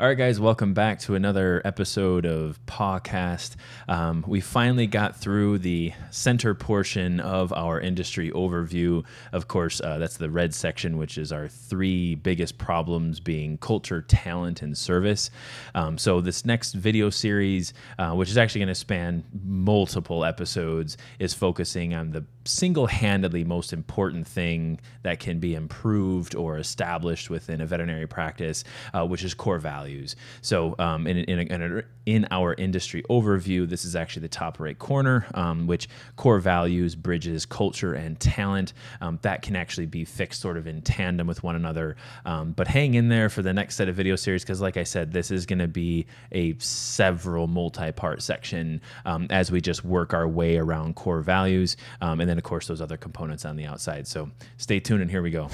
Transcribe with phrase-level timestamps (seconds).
[0.00, 3.56] All right, guys, welcome back to another episode of Pawcast.
[3.88, 9.04] Um, we finally got through the center portion of our industry overview.
[9.32, 14.00] Of course, uh, that's the red section, which is our three biggest problems being culture,
[14.00, 15.32] talent, and service.
[15.74, 20.96] Um, so, this next video series, uh, which is actually going to span multiple episodes,
[21.18, 27.30] is focusing on the single handedly most important thing that can be improved or established
[27.30, 28.62] within a veterinary practice,
[28.94, 30.16] uh, which is core values values.
[30.42, 34.78] So, um, in, in, in, in, our industry overview, this is actually the top right
[34.78, 38.72] corner, um, which core values bridges culture and talent.
[39.00, 41.96] Um, that can actually be fixed sort of in tandem with one another.
[42.24, 44.84] Um, but hang in there for the next set of video series because, like I
[44.84, 49.84] said, this is going to be a several multi part section um, as we just
[49.84, 51.76] work our way around core values.
[52.00, 54.06] Um, and then, of course, those other components on the outside.
[54.06, 55.48] So, stay tuned and here we go.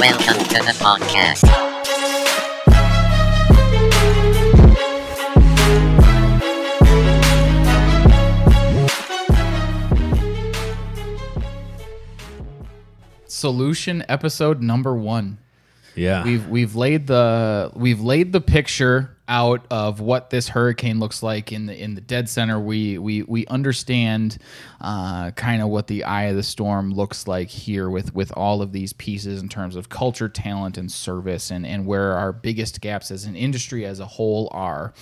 [0.00, 1.44] Welcome to the podcast.
[13.26, 15.36] Solution episode number one.
[15.94, 16.24] Yeah.
[16.24, 21.52] We've we've laid the we've laid the picture out of what this hurricane looks like
[21.52, 22.58] in the in the dead center.
[22.58, 24.36] We we we understand
[24.80, 28.60] uh, kind of what the eye of the storm looks like here with with all
[28.60, 32.80] of these pieces in terms of culture, talent, and service, and and where our biggest
[32.80, 34.92] gaps as an industry as a whole are.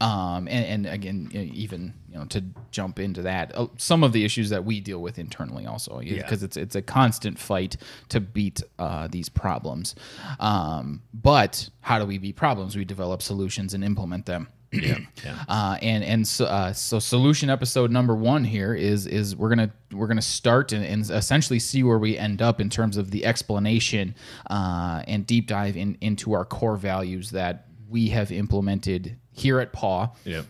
[0.00, 4.24] Um, and, and, again, even you know, to jump into that, uh, some of the
[4.24, 6.46] issues that we deal with internally also, because yeah.
[6.46, 7.76] it's it's a constant fight
[8.08, 9.94] to beat uh, these problems.
[10.40, 12.76] Um, but how do we beat problems?
[12.76, 14.48] We develop solutions and implement them.
[14.82, 15.44] yeah, yeah.
[15.48, 19.72] Uh, and and so, uh, so solution episode number one here is is we're gonna
[19.92, 23.24] we're gonna start and, and essentially see where we end up in terms of the
[23.24, 24.14] explanation
[24.50, 29.72] uh, and deep dive in, into our core values that we have implemented here at
[29.72, 30.10] Paw.
[30.24, 30.46] Yep.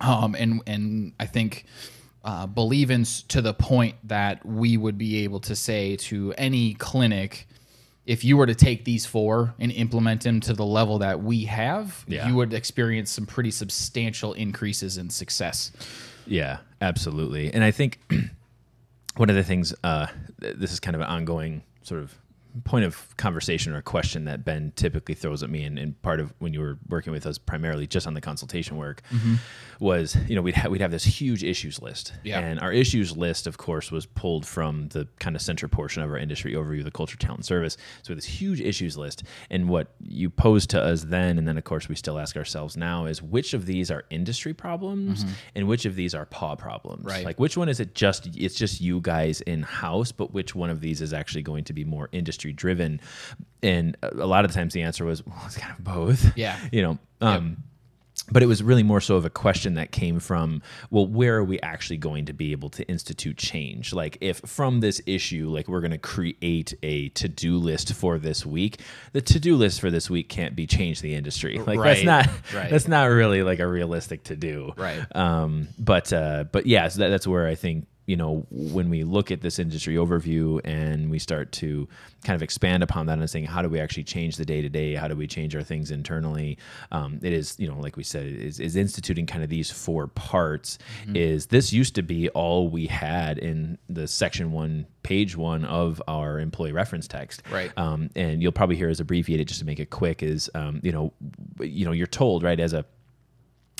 [0.00, 1.64] Um, and and I think
[2.24, 6.74] uh, believe in to the point that we would be able to say to any
[6.74, 7.46] clinic,
[8.06, 11.44] if you were to take these four and implement them to the level that we
[11.44, 12.26] have, yeah.
[12.26, 15.70] you would experience some pretty substantial increases in success.
[16.26, 17.52] Yeah, absolutely.
[17.52, 18.00] And I think
[19.16, 20.06] one of the things, uh,
[20.38, 22.14] this is kind of an ongoing sort of
[22.62, 26.32] point of conversation or question that Ben typically throws at me, and, and, part of
[26.38, 29.34] when you were working with us primarily just on the consultation work, mm-hmm.
[29.80, 32.38] was you know we'd ha- we'd have this huge issues list, yeah.
[32.38, 36.10] and our issues list, of course, was pulled from the kind of center portion of
[36.10, 37.76] our industry overview, the culture, talent, service.
[38.02, 41.64] So this huge issues list, and what you posed to us then, and then of
[41.64, 45.34] course we still ask ourselves now is which of these are industry problems, mm-hmm.
[45.56, 47.24] and which of these are paw problems, right?
[47.24, 50.70] Like which one is it just it's just you guys in house, but which one
[50.70, 53.00] of these is actually going to be more industry industry driven
[53.62, 56.36] and a lot of the times the answer was well it's kind of both.
[56.36, 56.58] Yeah.
[56.72, 57.58] You know um, yep
[58.30, 61.44] but it was really more so of a question that came from well where are
[61.44, 63.92] we actually going to be able to institute change?
[63.92, 68.46] Like if from this issue like we're going to create a to-do list for this
[68.46, 68.80] week
[69.12, 71.58] the to-do list for this week can't be change the industry.
[71.64, 71.94] Like right.
[71.94, 72.70] that's not right.
[72.70, 75.04] that's not really like a realistic to do right.
[75.16, 79.02] Um but uh but yeah so that, that's where i think you know, when we
[79.02, 81.88] look at this industry overview and we start to
[82.22, 84.68] kind of expand upon that and saying, how do we actually change the day to
[84.68, 84.94] day?
[84.94, 86.58] How do we change our things internally?
[86.92, 90.06] Um, it is, you know, like we said, is, is instituting kind of these four
[90.08, 90.78] parts.
[91.02, 91.16] Mm-hmm.
[91.16, 96.02] Is this used to be all we had in the section one, page one of
[96.06, 97.72] our employee reference text, right?
[97.76, 100.80] Um, and you'll probably hear us abbreviate it just to make it quick is, um,
[100.82, 101.12] you know,
[101.60, 102.84] you know, you're told right as a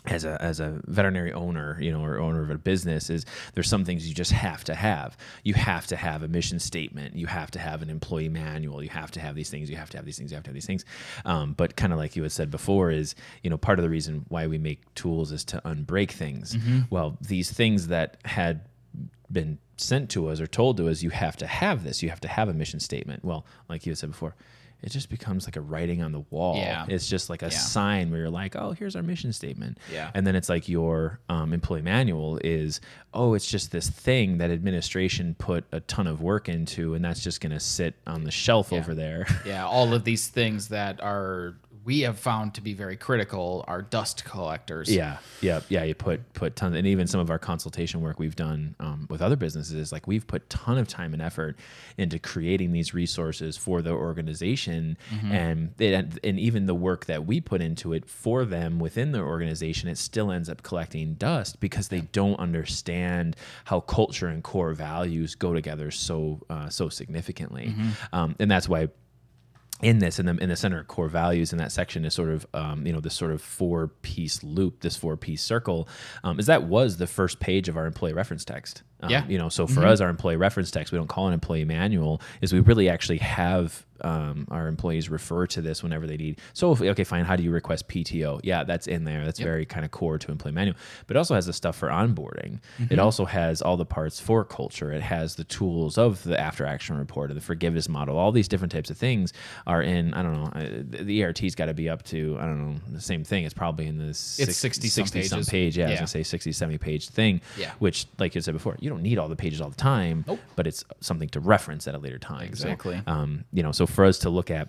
[0.07, 3.69] as a as a veterinary owner, you know, or owner of a business, is there's
[3.69, 5.17] some things you just have to have.
[5.45, 7.17] You have to have a mission statement.
[7.17, 8.83] You have to have an employee manual.
[8.83, 9.71] You have to have these things.
[9.71, 10.31] You have to have these things.
[10.31, 10.85] You have to have these things.
[11.25, 13.91] Um, but kind of like you had said before, is you know part of the
[13.91, 16.57] reason why we make tools is to unbreak things.
[16.57, 16.81] Mm-hmm.
[16.91, 18.69] Well, these things that had
[19.33, 22.03] been sent to us or told to us, you have to have this.
[22.03, 23.25] You have to have a mission statement.
[23.25, 24.35] Well, like you had said before,
[24.83, 26.57] it just becomes like a writing on the wall.
[26.57, 26.85] Yeah.
[26.89, 27.59] It's just like a yeah.
[27.59, 29.79] sign where you're like, oh, here's our mission statement.
[29.91, 30.11] Yeah.
[30.15, 32.81] And then it's like your um, employee manual is,
[33.15, 37.23] oh, it's just this thing that administration put a ton of work into, and that's
[37.23, 38.79] just going to sit on the shelf yeah.
[38.79, 39.27] over there.
[39.47, 39.65] yeah.
[39.65, 41.55] All of these things that are
[41.85, 44.91] we have found to be very critical are dust collectors.
[44.95, 45.83] Yeah, yeah, yeah.
[45.85, 49.21] You put put tons, and even some of our consultation work we've done um, with
[49.21, 51.59] other businesses, like we've put ton of time and effort
[51.99, 55.33] into creating these resources for the organization, Mm-hmm.
[55.33, 59.27] and it, and even the work that we put into it for them within their
[59.27, 64.73] organization, it still ends up collecting dust because they don't understand how culture and core
[64.73, 67.91] values go together so uh, so significantly, Mm-hmm.
[68.15, 68.89] um, and that's why
[69.83, 72.31] in this in the in the center of core values in that section is sort
[72.31, 75.89] of um, you know this sort of four piece loop this four piece circle
[76.23, 79.27] um, is that was the first page of our employee reference text um, Yeah.
[79.29, 82.21] you know so for us our employee reference text we don't call it employee manual
[82.41, 86.39] is we really actually have um, our employees refer to this whenever they need.
[86.53, 89.25] So if, okay fine how do you request pto yeah that's in there.
[89.25, 90.77] That's very kind of core to employee manual.
[91.07, 92.59] But it also has the stuff for onboarding.
[92.91, 94.93] It also has all the parts for culture.
[94.93, 98.19] It has the tools of the after action report and the forgiveness model.
[98.19, 99.33] All these different types of things
[99.67, 102.45] are in i don't know uh, the the ert's got to be up to i
[102.45, 103.45] don't know the same thing.
[103.45, 105.49] It's probably in this 60 some pages.
[105.49, 107.71] page yeah, yeah, i was gonna say 60 70 page thing Yeah.
[107.79, 110.39] which like you said before you don't need all the pages all the time Nope.
[110.57, 113.03] but it's something to reference at a later time So, Exactly.
[113.07, 114.69] um, you know so for us to look at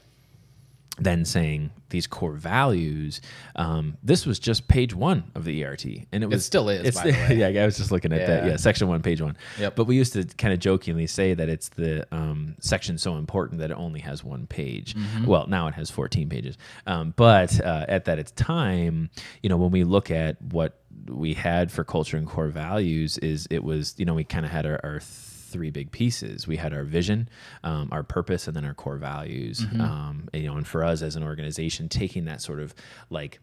[0.98, 3.22] then saying these core values
[3.56, 6.98] um, this was just page one of the ert and it was still is, it's
[6.98, 7.36] by the way.
[7.54, 8.52] yeah i was just looking at that Yeah.
[8.52, 9.76] yeah section one page one Yep.
[9.76, 13.60] but we used to kind of jokingly say that it's the um, section so important
[13.60, 15.26] that it only has one page Mm-hmm.
[15.26, 16.58] well now it has 14 pages
[16.88, 19.10] um, but uh, at that its time
[19.44, 23.48] you know when we look at what we had for culture and core values is
[23.52, 25.00] it was you know we kind of had our, our
[25.56, 26.48] three big pieces.
[26.48, 27.30] We had our vision,
[27.64, 29.62] um, our purpose, and then our core values.
[29.62, 29.80] Mm-hmm.
[29.80, 32.76] Um, and, you know, and for us as an organization, taking that sort of
[33.10, 33.40] like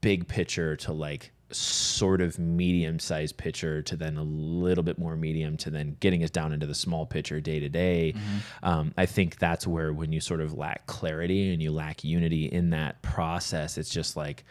[0.00, 5.16] big picture to like sort of medium sized picture to then a little bit more
[5.16, 8.14] medium to then getting us down into the small picture day to day.
[8.16, 8.64] Mm-hmm.
[8.64, 12.46] Um, I think that's where when you sort of lack clarity and you lack unity
[12.46, 14.44] in that process, it's just like,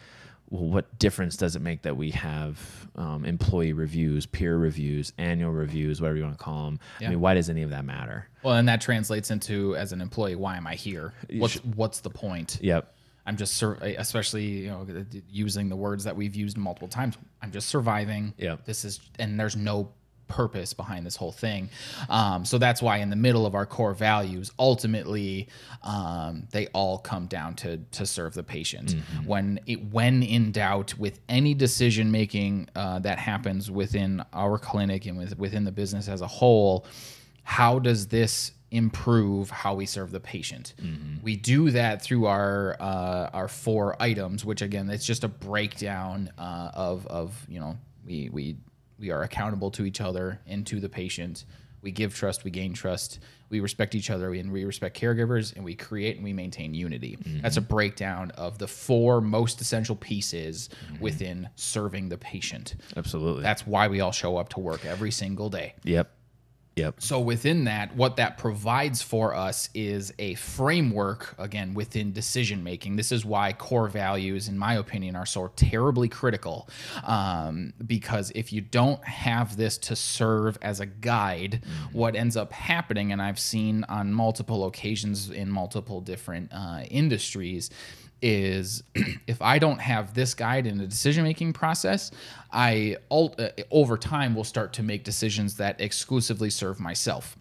[0.49, 5.51] well, what difference does it make that we have um, employee reviews, peer reviews, annual
[5.51, 6.79] reviews, whatever you want to call them?
[7.01, 8.27] I mean, why does any of that matter?
[8.43, 11.13] Well, and that translates into as an employee, why am I here?
[11.31, 12.59] What's what's the point?
[12.61, 12.93] Yep.
[13.25, 14.87] I'm just sur- especially you know
[15.29, 17.15] using the words that we've used multiple times.
[17.43, 18.33] I'm just surviving.
[18.37, 18.57] Yeah.
[18.65, 19.91] This is and there's no
[20.29, 21.69] purpose behind this whole thing.
[22.09, 25.49] Um, so that's why in the middle of our core values, ultimately,
[25.83, 28.95] um, they all come down to to serve the patient.
[29.25, 35.05] When it, when in doubt, with any decision making uh, that happens within our clinic
[35.05, 36.85] and with, within the business as a whole,
[37.43, 40.73] how does this improve how we serve the patient.
[41.23, 46.31] We do that through our uh, our four items, which again, it's just a breakdown
[46.37, 48.57] uh, of of you know we we
[48.99, 51.45] we are accountable to each other and to the patient.
[51.81, 53.19] We give trust, we gain trust,
[53.49, 57.17] we respect each other, and we respect caregivers, and we create and we maintain unity.
[57.17, 57.41] Mm-hmm.
[57.41, 61.01] That's a breakdown of the four most essential pieces mm-hmm.
[61.01, 62.75] within serving the patient.
[62.97, 63.43] Absolutely.
[63.43, 65.75] That's why we all show up to work every single day.
[65.83, 66.11] yep.
[66.79, 66.95] Yep.
[66.99, 72.95] So within that, what that provides for us is a framework again within decision making.
[72.95, 76.69] This is why core values, in my opinion, are so terribly critical.
[77.03, 82.53] Um, because if you don't have this to serve as a guide, what ends up
[82.53, 87.69] happening, and I've seen on multiple occasions in multiple different uh, industries,
[88.21, 88.83] is
[89.27, 92.12] if I don't have this guide in the decision making process,
[92.51, 97.38] I uh, over time will start to make decisions that exclusively serve myself,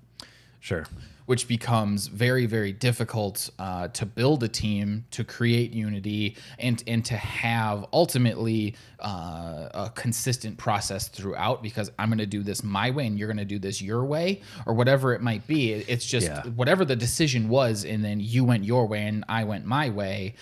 [0.61, 0.87] Sure.
[1.29, 7.05] Which becomes very very difficult uh, to build a team, to create unity, and and
[7.05, 11.63] to have ultimately uh, a consistent process throughout.
[11.63, 14.07] Because I'm going to do this my way, and you're going to do this your
[14.07, 15.75] way, or whatever it might be.
[15.75, 16.45] It's just Yeah.
[16.57, 20.35] whatever the decision was, and then you went your way and I went my way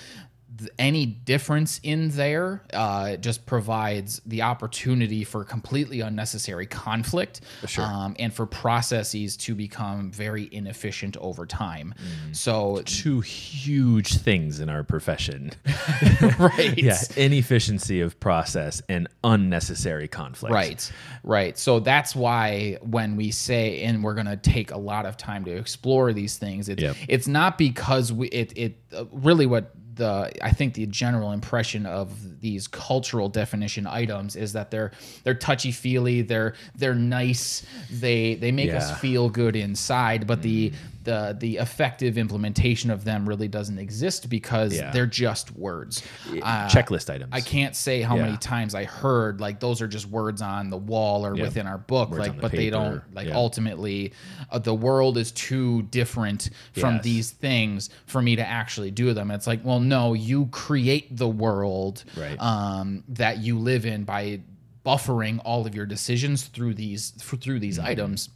[0.59, 7.41] th- any difference in there uh, just provides the opportunity for completely unnecessary conflict
[7.79, 11.95] um, and for processes to become very inefficient over time.
[12.33, 15.53] So, Two huge things in our profession.
[16.39, 16.77] right.
[16.79, 16.97] yeah.
[17.17, 20.53] Inefficiency of process and unnecessary conflict.
[20.55, 21.59] Right, right.
[21.59, 25.45] So that's why when we say, and we're going to take a lot of time
[25.45, 26.97] to explore these things, it's, Yep.
[27.09, 31.85] it's not because we, it, it uh, really what the, I think the general impression
[31.87, 34.93] of these cultural definition items is that they're,
[35.25, 38.77] they're touchy feely, they're, they're nice, they, they make Yeah.
[38.79, 40.73] us feel good inside, but the,
[41.07, 44.91] the the effective implementation of them really doesn't exist because Yeah.
[44.91, 46.03] they're just words.
[46.43, 47.31] Uh, checklist items.
[47.33, 50.77] I can't say how many times I heard like those are just words on the
[50.77, 53.37] wall or within our book, Words like, the but they don't like Yeah.
[53.37, 54.13] ultimately
[54.51, 57.05] uh, the world is too different from Yes.
[57.05, 59.31] these things for me to actually do them.
[59.31, 62.37] It's like, well, no, you create the world Right.
[62.43, 64.41] um, that you live in by
[64.85, 67.87] buffering all of your decisions through these through these Mm-hmm.
[67.89, 68.29] items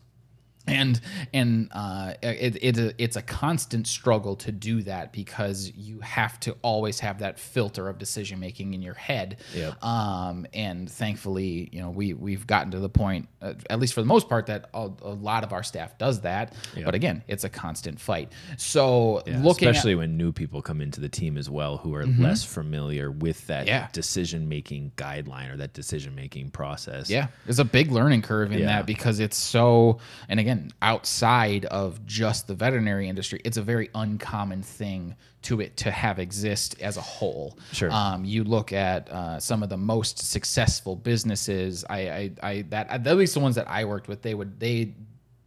[0.70, 1.00] and
[1.32, 6.56] and uh, it, it it's a constant struggle to do that because you have to
[6.62, 9.38] always have that filter of decision making in your head.
[9.54, 9.82] Yep.
[9.84, 14.00] Um, and thankfully, you know, we we've gotten to the point, uh, at least for
[14.00, 16.54] the most part, that a, a lot of our staff does that.
[16.76, 16.84] Yep.
[16.84, 18.32] But again, it's a constant fight.
[18.56, 21.94] So Yeah, looking at- especially when new people come into the team as well who
[21.94, 23.88] are less familiar with that Yeah.
[23.92, 27.08] decision making guideline or that decision making process.
[27.10, 28.66] Yeah, there's a big learning curve in Yeah.
[28.66, 29.98] that because it's so,
[30.28, 35.76] and again, outside of just the veterinary industry, it's a very uncommon thing to it
[35.78, 37.58] to have exist as a whole.
[37.72, 37.90] Sure.
[37.90, 41.84] Um, you look at uh, some of the most successful businesses.
[41.88, 44.94] I, I, I that at least the ones that I worked with, they would they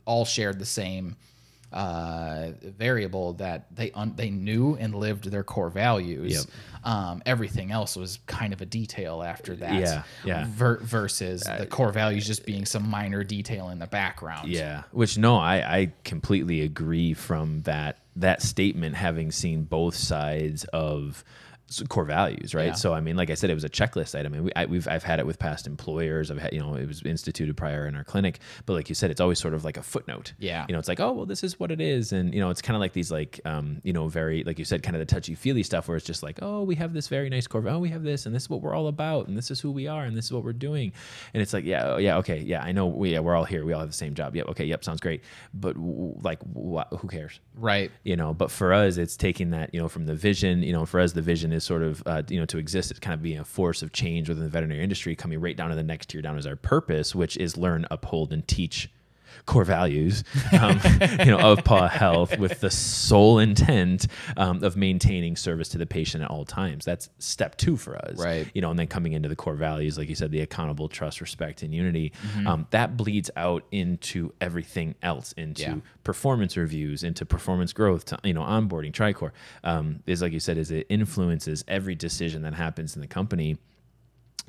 [0.05, 1.15] all shared the same
[1.73, 6.33] uh, variable that they un- they knew and lived their core values.
[6.33, 6.45] Yep.
[6.85, 9.73] Um, everything else was kind of a detail after that.
[9.73, 10.45] Yeah, yeah.
[10.49, 14.49] Ver- versus the core values just being some minor detail in the background.
[14.49, 20.65] Yeah, which no, I, I completely agree from that that statement having seen both sides
[20.65, 21.23] of
[21.89, 22.67] core values, right?
[22.67, 22.73] Yeah.
[22.73, 24.33] So I mean, like I said, it was a checklist item.
[24.33, 26.29] I mean, we, I, we've I've had it with past employers.
[26.31, 29.11] I've had you know it was instituted prior in our clinic, but like you said,
[29.11, 30.33] it's always sort of like a footnote.
[30.39, 30.65] Yeah.
[30.67, 32.61] you know, it's like oh well, this is what it is, and you know, it's
[32.61, 35.05] kind of like these like um you know very like you said, kind of the
[35.05, 37.63] touchy feely stuff where it's just like oh we have this very nice core.
[37.67, 39.71] Oh we have this, and this is what we're all about, and this is who
[39.71, 40.91] we are, and this is what we're doing,
[41.33, 43.65] and it's like yeah oh, yeah okay yeah I know we yeah, we're all here,
[43.65, 44.35] we all have the same job.
[44.35, 47.39] Yep okay yep sounds great, but w- like wh- who cares?
[47.55, 47.91] Right.
[48.03, 50.85] you know but for us it's taking that you know from the vision you know
[50.85, 53.21] for us the vision is sort of uh, you know to exist it's kind of
[53.21, 56.09] being a force of change within the veterinary industry coming right down to the next
[56.09, 58.89] tier down is our purpose which is learn uphold and teach
[59.45, 60.23] core values
[60.59, 60.79] um,
[61.19, 64.07] you know of paw health with the sole intent
[64.37, 68.17] um, of maintaining service to the patient at all times that's step two for us
[68.17, 68.47] Right.
[68.53, 71.19] you know and then coming into the core values like you said the accountable trust
[71.21, 72.47] respect and unity Mm-hmm.
[72.47, 75.75] um, that bleeds out into everything else into Yeah.
[76.03, 79.31] performance reviews into performance growth to, you know onboarding tricor
[79.63, 83.57] um, is like you said is it influences every decision that happens in the company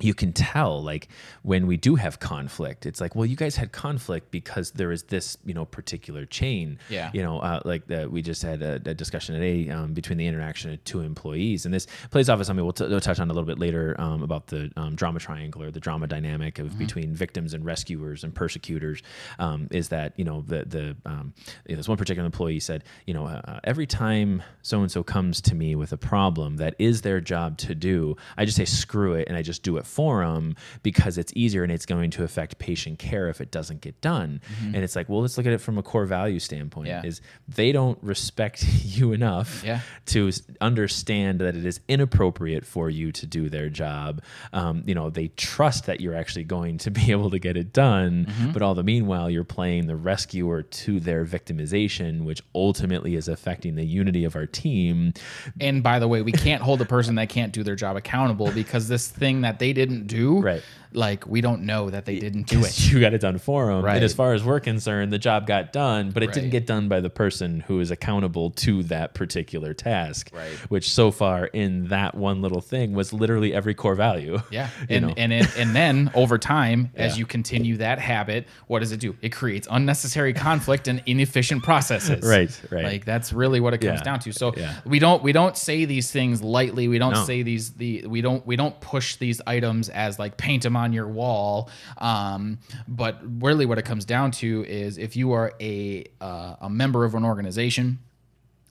[0.01, 1.07] you can tell like
[1.43, 5.05] when we do have conflict it's like well you guys had conflict because there is
[5.05, 7.11] this you know particular chain Yeah.
[7.15, 10.27] you know uh, like the, we just had a, a discussion today um, between the
[10.27, 13.31] interaction of two employees and this plays off of something we'll, t- we'll touch on
[13.31, 16.77] a little bit later um, about the um, drama triangle or the drama dynamic of
[16.77, 19.01] between victims and rescuers and persecutors
[19.39, 21.33] um, is that you know the the um,
[21.69, 25.05] you know, this one particular employee said you know uh, every time so and so
[25.05, 28.65] comes to me with a problem that is their job to do I just say
[28.65, 32.11] screw it and I just do it for them because it's easier and it's going
[32.13, 35.47] to affect patient care if it doesn't get done and it's like well let's look
[35.47, 37.03] at it from a core value standpoint Yeah.
[37.05, 39.81] is they don't respect you enough Yeah.
[40.07, 44.23] to understand that it is inappropriate for you to do their job.
[44.53, 47.73] Um, you know, they trust that you're actually going to be able to get it
[47.73, 48.53] done, Mm-hmm.
[48.53, 53.75] but all the meanwhile, you're playing the rescuer to their victimization, which ultimately is affecting
[53.75, 55.13] the unity of our team.
[55.61, 58.51] And by the way, we can't hold a person that can't do their job accountable
[58.53, 60.63] because this thing that they didn't do, Right.
[60.95, 62.91] Like we don't know that they didn't do it.
[62.93, 63.85] You got it done for them.
[63.85, 63.97] Right.
[63.97, 66.89] And as far as we're concerned, the job got done, but it didn't get done
[66.89, 70.31] by the person who is accountable to that particular task.
[70.33, 70.51] Right.
[70.71, 74.41] Which so far in that one little thing was literally every core value.
[74.51, 75.15] Yeah, and know?
[75.17, 79.17] and it, and then over time, as you continue that habit, what does it do?
[79.23, 82.25] It creates unnecessary conflict and inefficient processes.
[82.25, 82.85] Right, right.
[82.85, 84.33] Like that's really what it comes Yeah, down to.
[84.33, 84.75] So yeah.
[84.85, 86.89] we don't we don't say these things lightly.
[86.89, 87.25] We don't No.
[87.25, 90.84] say these the we don't we don't push these items as like paint them on
[90.93, 91.71] your wall.
[91.99, 96.71] Um, but really, what it comes down to is if you are a uh, a
[96.71, 97.99] member of an organization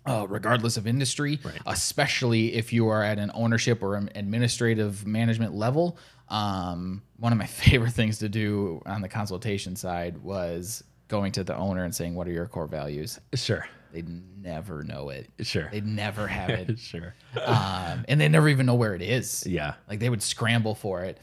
[0.06, 5.54] uh, regardless of industry, especially if you are at an ownership or an administrative management
[5.54, 5.98] level.
[6.30, 11.44] Um, one of my favorite things to do on the consultation side was going to
[11.44, 13.66] the owner and saying, "What are your core values?" Sure.
[13.94, 14.10] They'd
[14.42, 15.30] never know it.
[15.42, 15.70] Sure.
[15.72, 17.14] They'd never have it, sure.
[17.46, 19.46] um, and they never even know where it is.
[19.46, 19.76] Yeah.
[19.88, 21.20] Like they would scramble for it.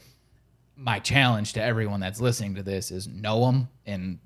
[0.83, 4.17] My challenge to everyone that's listening to this is know them and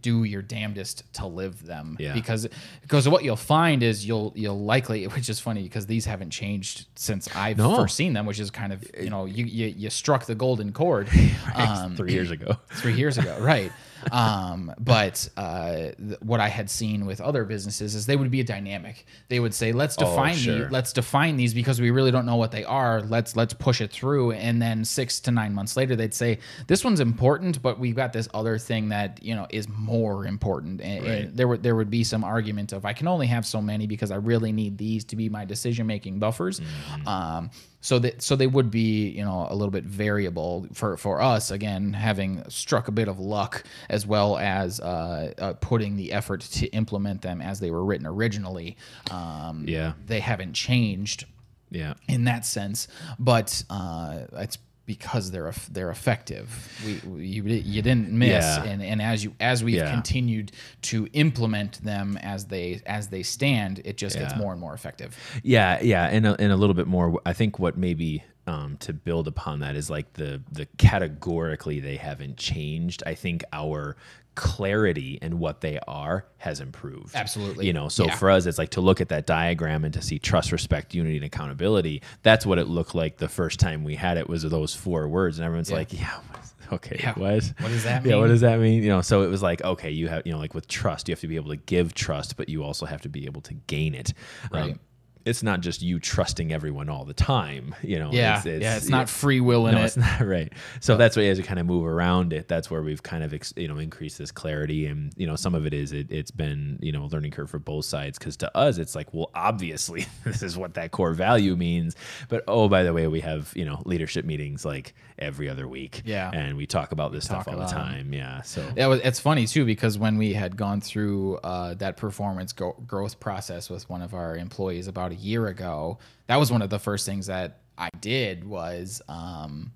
[0.00, 2.14] do your damnedest to live them Yeah.
[2.14, 2.48] because
[2.82, 6.86] because what you'll find is you'll you'll likely which is funny because these haven't changed
[6.94, 7.76] since I've No.
[7.76, 10.72] first seen them which is kind of you know you you, you struck the golden
[10.72, 11.08] chord
[11.54, 12.56] um, Three years ago.
[12.72, 13.70] three years ago, right?
[14.10, 18.40] Um, but uh, th- what I had seen with other businesses is they would be
[18.40, 19.06] a dynamic.
[19.28, 20.58] They would say, "Let's define Oh, sure.
[20.66, 23.02] the, let's define these because we really don't know what they are.
[23.02, 26.84] Let's let's push it through." And then six to nine months later, they'd say, "This
[26.84, 31.04] one's important, but we've got this other thing that you know is more important." And,
[31.04, 31.10] Right.
[31.24, 33.86] and there would there would be some argument of, "I can only have so many
[33.86, 37.08] because I really need these to be my decision making buffers." Mm-hmm.
[37.08, 41.20] Um, so that so they would be you know a little bit variable for for
[41.20, 46.12] us again having struck a bit of luck as well as uh, uh, putting the
[46.12, 48.76] effort to implement them as they were written originally
[49.10, 49.92] um, Yeah.
[50.06, 51.24] they haven't changed
[51.70, 51.94] Yeah.
[52.08, 54.58] in that sense but uh, it's
[54.88, 56.46] because they're they're effective
[56.84, 58.64] we, we you, you didn't miss Yeah.
[58.64, 59.92] and and as you as we've Yeah.
[59.92, 60.50] continued
[60.90, 65.16] to implement them as they as they stand it just gets more and more effective
[65.44, 67.20] Yeah, yeah, and a, and a little bit more.
[67.26, 71.96] I think what maybe um, to build upon that is like the the categorically they
[71.96, 73.02] haven't changed.
[73.06, 73.96] I think our
[74.34, 77.14] clarity and what they are has improved.
[77.14, 77.66] Absolutely.
[77.66, 78.14] You know, so Yeah.
[78.14, 81.16] for us, it's like to look at that diagram and to see trust, respect, unity,
[81.16, 82.02] and accountability.
[82.22, 85.38] That's what it looked like the first time we had it was those four words,
[85.38, 85.76] and everyone's Yeah.
[85.76, 86.20] like, yeah.
[86.70, 87.14] Okay, Yeah.
[87.14, 87.52] what?
[87.60, 88.30] What does that Yeah, what mean?
[88.30, 88.82] does that mean?
[88.82, 91.12] You know, so it was like, okay, you have, you know, like with trust, you
[91.12, 93.54] have to be able to give trust, but you also have to be able to
[93.68, 94.12] gain it.
[94.52, 94.76] Um, Right.
[95.24, 97.74] It's not just you trusting everyone all the time.
[97.82, 100.52] You know, yeah yeah it's not free will in no, it it's not right.
[100.80, 103.34] So that's why as we kind of move around it, that's where we've kind of
[103.34, 106.30] ex, you know increased this clarity, and you know some of it is it, it's
[106.30, 109.30] been you know a learning curve for both sides because to us it's like well
[109.34, 111.96] obviously this is what that core value means,
[112.28, 116.02] but oh by the way we have you know leadership meetings like every other week,
[116.04, 116.30] Yeah.
[116.32, 118.42] and we talk about this stuff all the time, yeah.
[118.42, 122.52] So It was, it's funny too because when we had gone through uh, that performance
[122.52, 126.62] go- growth process with one of our employees about a year ago, that was one
[126.62, 129.72] of the first things that I did was um,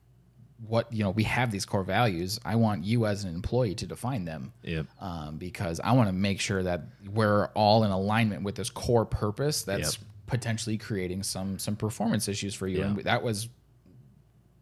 [0.66, 2.38] what you know we have these core values.
[2.44, 4.52] I want you as an employee to define them.
[4.62, 4.87] Yep.
[5.00, 6.82] Um, because I want to make sure that
[7.12, 10.08] we're all in alignment with this core purpose that's Yep.
[10.26, 12.78] potentially creating some some performance issues for you.
[12.78, 12.87] Yeah.
[12.87, 13.49] And that was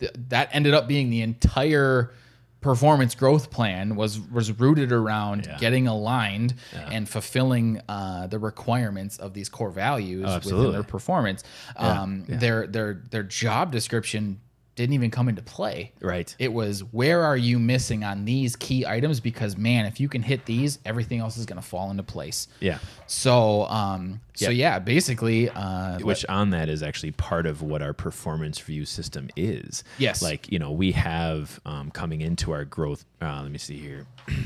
[0.01, 2.13] th- that ended up being the entire
[2.61, 5.57] performance growth plan was was rooted around Yeah.
[5.59, 6.55] getting aligned
[6.91, 10.73] and fulfilling uh, the requirements of these core values within Oh, absolutely.
[10.73, 11.43] their performance.
[11.77, 14.41] Um, Their their their job description
[14.81, 15.93] didn't even come into play.
[16.01, 16.35] Right.
[16.39, 19.21] It was where are you missing on these key items?
[19.21, 22.49] Because man, if you can hit these, everything else is going to fall into place.
[22.61, 22.79] Yeah.
[23.07, 24.79] So, um, so Yeah.
[24.79, 29.85] basically, uh, which on that is actually part of what our performance review system is.
[29.99, 30.23] Yes.
[30.23, 34.07] Like, you know, we have um, coming into our growth, uh, let me see here.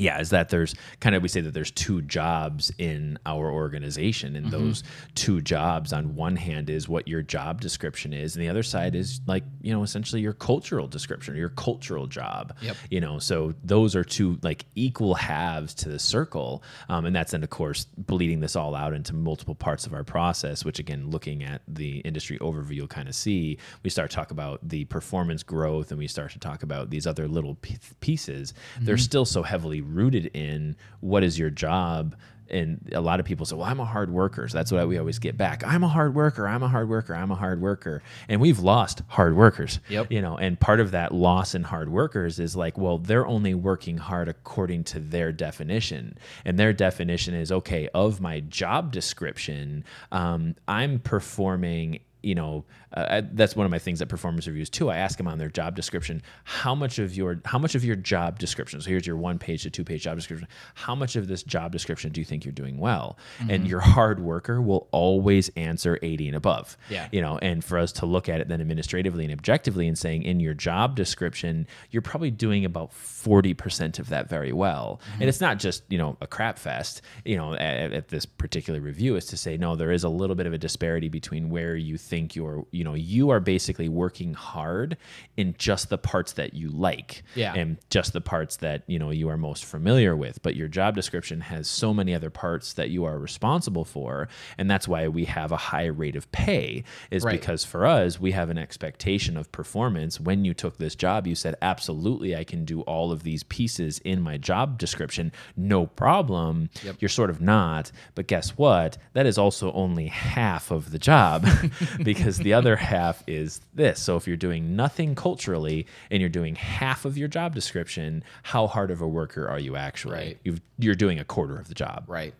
[0.00, 4.34] yeah, is that there's kind of, we say that there's two jobs in our organization.
[4.34, 4.82] And those
[5.14, 8.34] two jobs, on one hand, is what your job description is.
[8.34, 12.06] And the other side is like, you know, essentially your cultural description, or your cultural
[12.06, 12.56] job.
[12.62, 12.76] Yep.
[12.90, 16.62] You know, so those are two like equal halves to the circle.
[16.88, 20.04] Um, and that's then, of course, bleeding this all out into multiple parts of our
[20.04, 24.16] process, which again, looking at the industry overview, you'll kind of see we start to
[24.16, 27.76] talk about the performance growth and we start to talk about these other little p-
[28.00, 28.54] pieces.
[28.80, 32.16] They're still so heavily rooted in what is your job
[32.50, 34.98] and a lot of people say, "Well, I'm a hard worker." So that's what we
[34.98, 35.62] always get back.
[35.64, 36.46] I'm a hard worker.
[36.46, 37.14] I'm a hard worker.
[37.14, 38.02] I'm a hard worker.
[38.28, 39.80] And we've lost hard workers.
[39.88, 40.10] Yep.
[40.10, 43.54] You know, and part of that loss in hard workers is like, well, they're only
[43.54, 47.88] working hard according to their definition, and their definition is okay.
[47.94, 53.78] Of my job description, um, I'm performing you know uh, I- that's one of my
[53.78, 54.90] things at performance reviews too.
[54.90, 57.96] I ask them on their job description how much of your how much of your
[57.96, 61.28] job description so here's your one page to two page job description how much of
[61.28, 63.18] this job description do you think you're doing well?
[63.48, 66.76] And your hard worker will always answer 80 and above.
[66.88, 67.08] Yeah.
[67.12, 70.22] you know and for us to look at it then administratively and objectively and saying
[70.24, 75.00] in your job description you're probably doing about 40% of that very well.
[75.18, 78.80] And it's not just you know a crap fest you know at, at this particular
[78.80, 79.16] review.
[79.16, 81.96] Is to say no there is a little bit of a disparity between where you
[81.96, 84.96] think you're you know you are basically working hard
[85.36, 87.54] in just the parts that you like Yeah.
[87.54, 90.42] and just the parts that you know you are most familiar with.
[90.42, 94.70] But your job description has so many other parts that you are responsible for and
[94.70, 97.38] that's why we have a high rate of pay is Right.
[97.40, 100.20] because for us we have an expectation of performance.
[100.20, 103.98] When you took this job you said absolutely I can do all of these pieces
[104.00, 105.32] in my job description.
[105.56, 106.70] No problem.
[106.98, 107.90] You're sort of not.
[108.14, 108.98] But guess what?
[109.12, 111.46] That is also only half of the job
[112.02, 114.00] because the other half is this.
[114.00, 118.66] So if you're doing nothing culturally and you're doing half of your job description, how
[118.66, 120.14] hard of a worker are you actually?
[120.14, 120.38] Right.
[120.44, 122.34] You've, you're doing a quarter of the job right.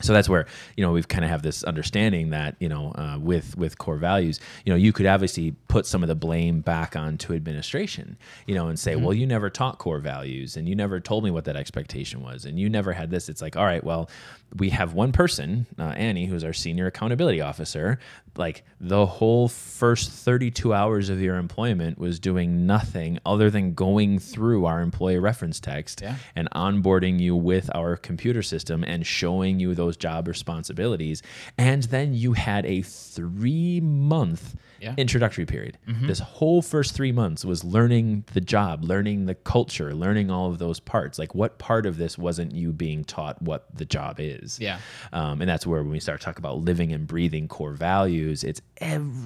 [0.00, 3.18] So that's where you know we've kind of have this understanding that you know uh,
[3.18, 6.94] with with core values you know you could obviously put some of the blame back
[6.96, 9.04] onto administration you know and say Mm-hmm.
[9.04, 12.44] well you never taught core values and you never told me what that expectation was
[12.44, 14.10] and you never had this it's like all right well
[14.58, 17.98] we have one person uh, annie who's our senior accountability officer
[18.36, 24.18] like the whole first 32 hours of your employment was doing nothing other than going
[24.18, 26.16] through our employee reference text Yeah.
[26.34, 31.22] and onboarding you with our computer system and showing you those job responsibilities.
[31.58, 34.94] And then you had a three month Yeah.
[34.96, 35.78] introductory period.
[35.86, 40.58] This whole first three months was learning the job, learning the culture, learning all of
[40.58, 41.18] those parts.
[41.18, 44.58] Like, what part of this wasn't you being taught what the job is?
[44.60, 44.78] Yeah.
[45.12, 48.60] Um, and that's where when we start talking about living and breathing core values, it's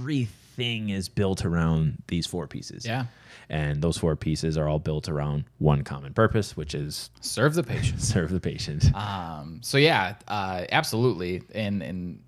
[0.00, 2.84] everything is built around these four pieces.
[2.86, 3.06] Yeah.
[3.50, 7.64] And those four pieces are all built around one common purpose, which is Serve the
[7.64, 8.00] patient.
[8.14, 8.94] serve the patient.
[8.94, 11.42] Um, so yeah, uh, absolutely.
[11.52, 12.22] And and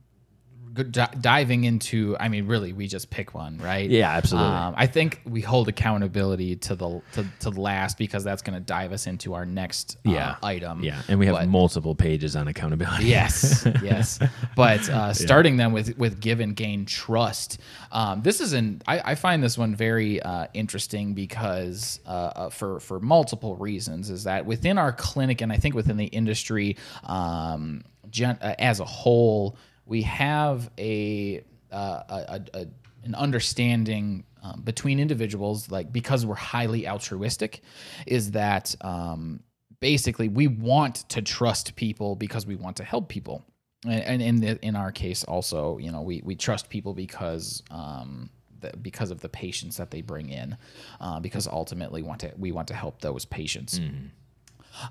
[0.72, 3.88] diving into, I mean, really, we just pick one, right?
[3.88, 4.50] Yeah, absolutely.
[4.52, 8.64] Um, I think we hold accountability to the to, to last because that's going to
[8.64, 10.37] dive us into our next uh, yeah.
[10.42, 10.82] item.
[10.82, 11.02] Yeah.
[11.08, 13.04] And we have But- multiple pages on accountability.
[13.04, 14.18] yes yes
[14.56, 17.58] but uh, starting then with with give and gain trust
[17.90, 22.50] um, this is an I, I find this one very uh, interesting because uh, uh,
[22.50, 26.76] for for multiple reasons is that within our clinic and i think within the industry
[27.04, 29.56] um, gen, uh, as a whole
[29.92, 32.66] we have a, uh, a, a,
[33.05, 37.61] an understanding um, between individuals like because we're highly altruistic
[38.07, 39.40] is that um,
[39.81, 43.44] basically we want to trust people because we want to help people.
[43.85, 47.62] And, and in the, in our case also you know we, we trust people because
[47.70, 50.57] um, the, because of the patients that they bring in
[51.02, 53.78] uh, because ultimately want to we want to help those patients.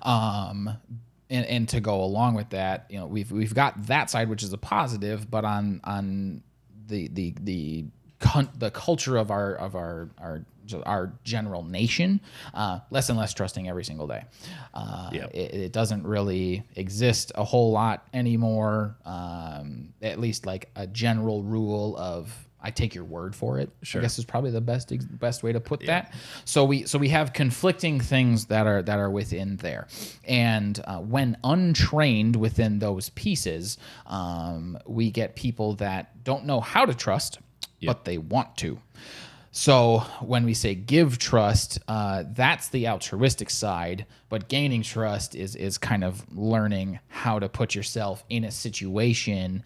[0.02, 0.78] Um
[1.32, 4.42] and and to go along with that you know we've we've got that side which
[4.44, 6.42] is a positive but on on
[6.86, 7.84] the the the
[8.56, 10.44] the culture of our of our our
[10.86, 12.20] our general nation
[12.54, 14.22] uh, less and less trusting every single day
[14.74, 15.30] uh, Yep.
[15.34, 21.42] it, it doesn't really exist a whole lot anymore um, at least like a general
[21.42, 23.70] rule of I take your word for it.
[23.82, 24.00] Sure.
[24.00, 26.14] I guess is probably the best best way to put that.
[26.44, 29.88] So we so we have conflicting things that are that are within there,
[30.24, 36.84] and uh, when untrained within those pieces, um, we get people that don't know how
[36.86, 37.40] to trust,
[37.84, 38.78] but they want to.
[39.54, 45.56] So when we say give trust, uh, that's the altruistic side, but gaining trust is
[45.56, 49.62] is kind of learning how to put yourself in a situation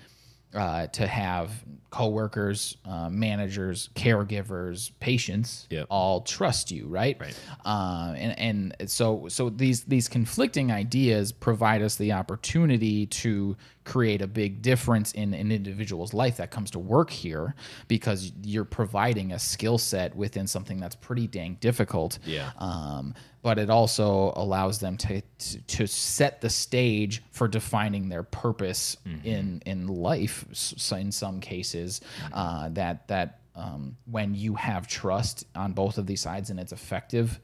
[0.57, 1.51] uh, to have
[1.91, 5.87] coworkers, uh, managers, caregivers, patients Yep.
[5.89, 7.17] all trust you, right?
[7.21, 7.39] Right.
[7.65, 14.21] Uh, and and so so these these conflicting ideas provide us the opportunity to create
[14.21, 17.55] a big difference in an individual's life that comes to work here
[17.89, 22.19] because you're providing a skill set within something that's pretty dang difficult.
[22.27, 22.51] Yeah.
[22.59, 28.25] Um, but it also allows them to, to to set the stage for defining their
[28.25, 30.45] purpose in in life.
[30.51, 32.01] S- in some cases,
[32.33, 36.73] uh, that that um, when you have trust on both of these sides and it's
[36.73, 37.39] effective,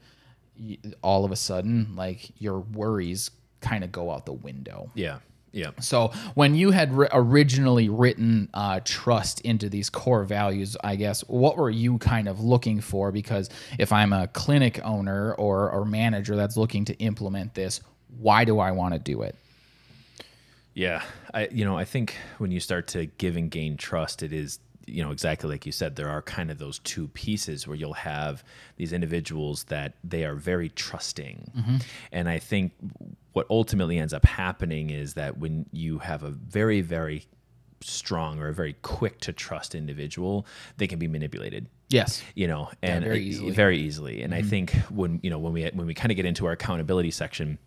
[1.01, 4.91] all of a sudden, like your worries kind of go out the window.
[4.93, 5.19] Yeah.
[5.53, 5.69] Yeah.
[5.79, 11.21] So when you had ri- originally written uh, trust into these core values, I guess
[11.21, 13.11] what were you kind of looking for?
[13.11, 17.81] Because if I'm a clinic owner or or manager that's looking to implement this,
[18.17, 19.35] why do I want to do it?
[20.73, 21.03] Yeah,
[21.35, 24.57] I you know I think when you start to give and gain trust, it is
[24.85, 25.95] you know exactly like you said.
[25.95, 28.43] There are kind of those two pieces where you'll have
[28.77, 31.77] these individuals that they are very trusting, mm-hmm.
[32.11, 32.73] and I think
[33.33, 37.25] what ultimately ends up happening is that when you have a very very
[37.81, 40.45] strong or a very quick to trust individual,
[40.77, 42.23] they can be manipulated Yes.
[42.33, 43.51] you know and very easily.
[43.51, 44.49] very easily and i mm-hmm.
[44.49, 47.59] think when you know when we when we kind of get into our accountability section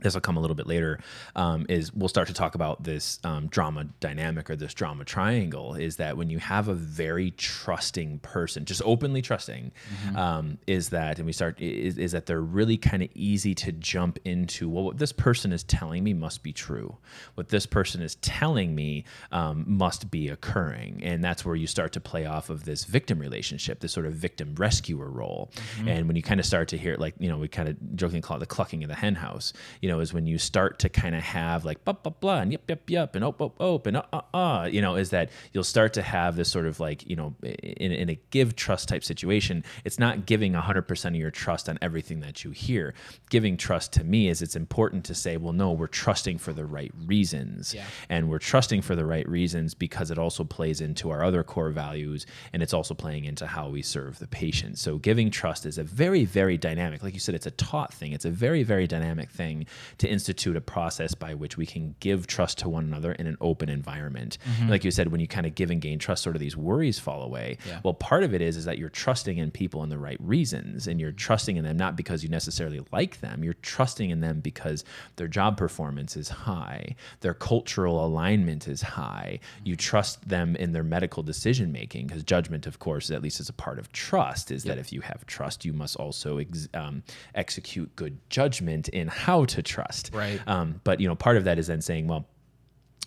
[0.00, 0.98] this will come a little bit later
[1.36, 5.74] um, is we'll start to talk about this um, drama dynamic or this drama triangle
[5.74, 9.72] is that when you have a very trusting person just openly trusting
[10.16, 13.72] um, is that and we start is, is that they're really kind of easy to
[13.72, 16.96] jump into well what this person is telling me must be true.
[17.34, 21.00] What this person is telling me um, must be occurring.
[21.02, 24.14] And that's where you start to play off of this victim relationship this sort of
[24.14, 25.50] victim rescuer role.
[25.88, 28.22] And when you kind of start to hear like you know we kind of jokingly
[28.22, 29.52] call it the clucking of the hen house
[29.84, 32.50] you know, is when you start to kind of have like blah blah blah and
[32.52, 35.28] yep yep yep and oh oh oh and uh uh uh, you know, is that
[35.52, 38.88] you'll start to have this sort of like you know, in, in a give trust
[38.88, 42.94] type situation, it's not giving 100% of your trust on everything that you hear.
[43.28, 46.64] Giving trust to me is it's important to say, well, no, we're trusting for the
[46.64, 47.84] right reasons, Yeah.
[48.08, 51.70] and we're trusting for the right reasons because it also plays into our other core
[51.70, 54.78] values, and it's also playing into how we serve the patient.
[54.78, 58.12] So giving trust is a very very dynamic, like you said, it's a taught thing.
[58.12, 59.66] It's a very very dynamic thing
[59.98, 63.36] to institute a process by which we can give trust to one another in an
[63.40, 64.38] open environment.
[64.68, 66.98] Like you said, when you kind of give and gain trust, sort of these worries
[66.98, 67.58] fall away.
[67.66, 67.80] Yeah.
[67.82, 70.86] Well, part of it is is that you're trusting in people in the right reasons,
[70.86, 73.44] and you're trusting in them not because you necessarily like them.
[73.44, 74.84] You're trusting in them because
[75.16, 79.40] their job performance is high, their cultural alignment is high.
[79.64, 83.48] You trust them in their medical decision making because judgment, of course, at least is
[83.48, 84.50] a part of trust.
[84.50, 87.02] Is that if you have trust, you must also ex- um,
[87.34, 90.10] execute good judgment in how to trust.
[90.12, 90.40] Right.
[90.46, 92.26] Um, but you know, part of that is then saying, well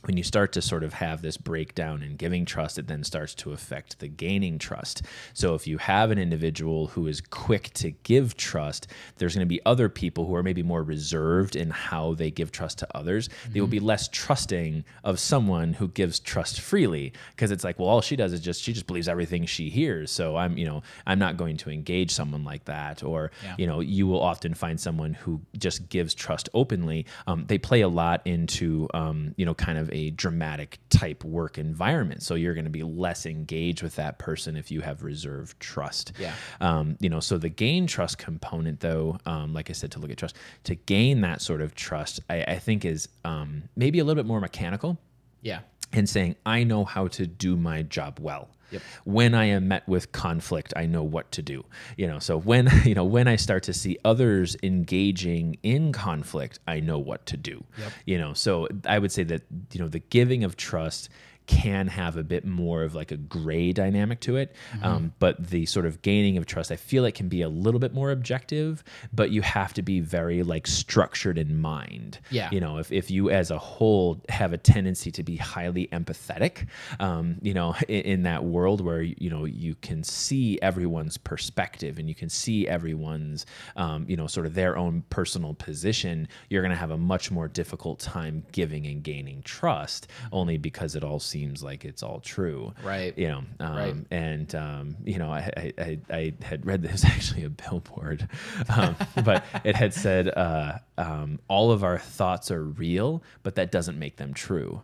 [0.08, 3.36] when you start to sort of have this breakdown in giving trust, it then starts
[3.36, 5.02] to affect the gaining trust.
[5.34, 9.50] So if you have an individual who is quick to give trust, there's going to
[9.50, 13.28] be other people who are maybe more reserved in how they give trust to others.
[13.50, 17.90] They will be less trusting of someone who gives trust freely because it's like, well,
[17.90, 20.10] all she does is just she just believes everything she hears.
[20.10, 23.04] So I'm, you know, I'm not going to engage someone like that.
[23.04, 23.56] Or, Yeah.
[23.58, 27.06] you know, you will often find someone who just gives trust openly.
[27.28, 31.58] Um, they play a lot into, um, you know, kind of a dramatic type work
[31.58, 32.22] environment.
[32.24, 36.12] So you're going to be less engaged with that person if you have reserved trust.
[36.20, 36.34] Yeah.
[36.62, 40.12] Um, you know, so the gain trust component, though, um, like I said, to look
[40.12, 44.04] at trust, to gain that sort of trust, I, I think is um, maybe a
[44.04, 44.98] little bit more mechanical
[45.42, 45.60] Yeah.
[45.92, 48.50] and saying, I know how to do my job well.
[48.72, 48.82] Yep.
[49.06, 51.66] When I am met with conflict, I know what to do.
[51.98, 56.60] You know, so when you know when I start to see others engaging in conflict,
[56.68, 57.64] I know what to do.
[57.78, 57.92] Yep.
[58.06, 61.10] You know, so I would say that you know the giving of trust
[61.48, 64.54] can have a bit more of like a gray dynamic to it.
[64.74, 64.86] Mm-hmm.
[64.86, 67.80] Um, but the sort of gaining of trust, I feel like can be a little
[67.80, 68.84] bit more objective,
[69.14, 72.20] but you have to be very like structured in mind.
[72.30, 72.50] Yeah.
[72.52, 76.68] You know, if, if you as a whole have a tendency to be highly empathetic,
[77.00, 81.98] um, you know, in, in that world where, you know, you can see everyone's perspective
[81.98, 83.46] and you can see everyone's,
[83.78, 87.32] um, you know, sort of their own personal position, you're going to have a much
[87.32, 92.20] more difficult time giving and gaining trust only because it all seems like it's all
[92.20, 92.74] true.
[92.84, 93.18] Right.
[93.18, 93.96] You know, um, Right.
[94.12, 98.28] and um, you know, I, I, I, I had read this actually a billboard,
[98.76, 103.72] um, but it had said uh, um, all of our thoughts are real, but that
[103.72, 104.82] doesn't make them true.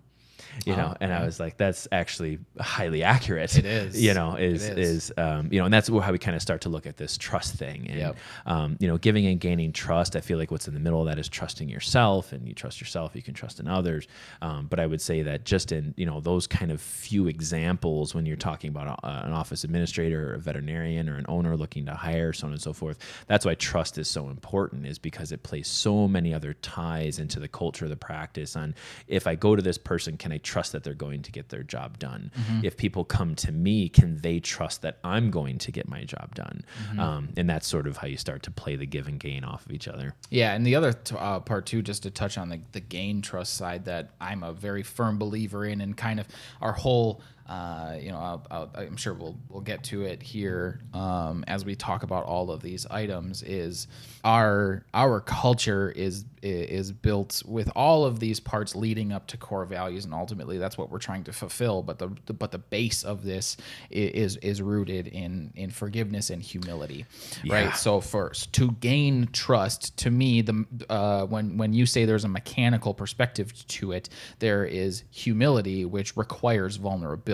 [0.66, 3.58] You know, Oh, and I was like, that's actually highly accurate.
[3.58, 4.02] It is.
[4.02, 5.14] You know, is It is, is.
[5.18, 7.56] um, you know, and that's how we kind of start to look at this trust
[7.56, 7.88] thing.
[7.90, 8.16] And Yep.
[8.46, 10.16] um, you know, giving and gaining trust.
[10.16, 12.80] I feel like what's in the middle of that is trusting yourself, and you trust
[12.82, 14.08] yourself, you can trust in others.
[14.42, 18.14] Um, but I would say that just in you know those kind of few examples,
[18.16, 21.86] when you're talking about a, an office administrator or a veterinarian or an owner looking
[21.86, 25.32] to hire, so on and so forth, that's why trust is so important, is because
[25.32, 28.56] it plays so many other ties into the culture of the practice.
[28.56, 28.76] On
[29.08, 31.64] if I go to this person, can I trust that they're going to get their
[31.64, 32.32] job done?
[32.64, 36.36] If people come to me, can they trust that I'm going to get my job
[36.36, 36.64] done?
[37.00, 39.66] Um, and that's sort of how you start to play the give and gain off
[39.66, 40.14] of each other.
[40.30, 43.22] Yeah, and the other t- uh, part too, just to touch on the, the gain
[43.22, 46.28] trust side that I'm a very firm believer in, and kind of
[46.62, 50.80] our whole, uh, you know, I'll, I'll, I'm sure we'll we'll get to it here
[50.94, 53.44] um, as we talk about all of these items.
[53.44, 53.88] Is
[54.24, 59.66] our our culture is is built with all of these parts leading up to core
[59.66, 61.84] values, and ultimately that's what we're trying to fulfill.
[61.84, 63.58] But the, the but the base of this
[63.92, 67.06] is is rooted in in forgiveness and humility,
[67.44, 67.66] Yeah.
[67.66, 67.76] right?
[67.76, 72.30] So first, to gain trust, to me, the uh, when when you say there's a
[72.30, 74.08] mechanical perspective to it,
[74.40, 77.33] there is humility, which requires vulnerability.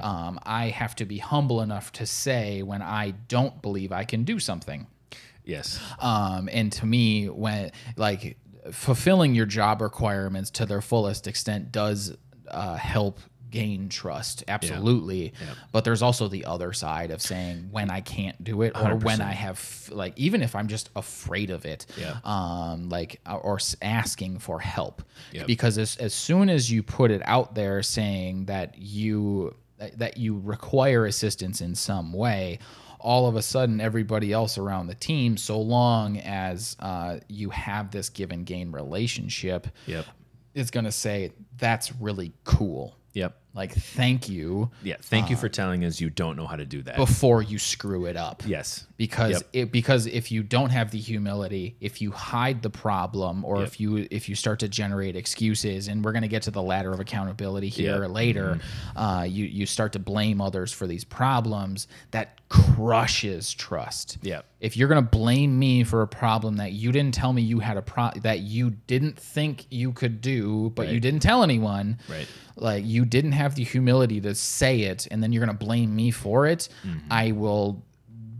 [0.00, 4.24] Um, I have to be humble enough to say when I don't believe I can
[4.24, 4.86] do something.
[5.44, 5.80] Yes.
[6.00, 8.36] Um, and to me, when like
[8.72, 12.16] fulfilling your job requirements to their fullest extent does
[12.48, 15.32] uh, help gain trust absolutely
[15.72, 19.20] but there's also the other side of saying when i can't do it or when
[19.20, 22.16] i have like even if i'm just afraid of it Yeah.
[22.24, 25.46] um like or asking for help Yep.
[25.46, 29.54] because as, as soon as you put it out there saying that you
[29.96, 32.58] that you require assistance in some way
[32.98, 37.90] all of a sudden everybody else around the team so long as uh, you have
[37.90, 40.06] this give and gain relationship Yep.
[40.54, 43.45] is going to say that's really cool Yep.
[43.56, 44.96] Like thank you Yeah.
[45.00, 46.96] Thank Uh, you for telling us you don't know how to do that.
[46.96, 48.42] before you screw it up.
[48.46, 48.86] yes.
[48.98, 49.42] because Yep.
[49.52, 53.66] it, because if you don't have the humility if you hide the problem or Yep.
[53.66, 56.62] if you if you start to generate excuses and we're going to get to the
[56.62, 58.00] ladder of accountability here Yep.
[58.04, 58.12] Mm-hmm.
[58.12, 58.58] later
[58.94, 64.44] uh, you you start to blame others for these problems that crushes trust Yep.
[64.60, 67.58] if you're going to blame me for a problem that you didn't tell me you
[67.60, 71.98] had a pro that you didn't think you could do but you didn't tell anyone
[72.08, 72.26] Right.
[72.56, 75.94] like you didn't have the humility to say it and then you're going to blame
[75.94, 76.98] me for it Mm-hmm.
[77.10, 77.82] i will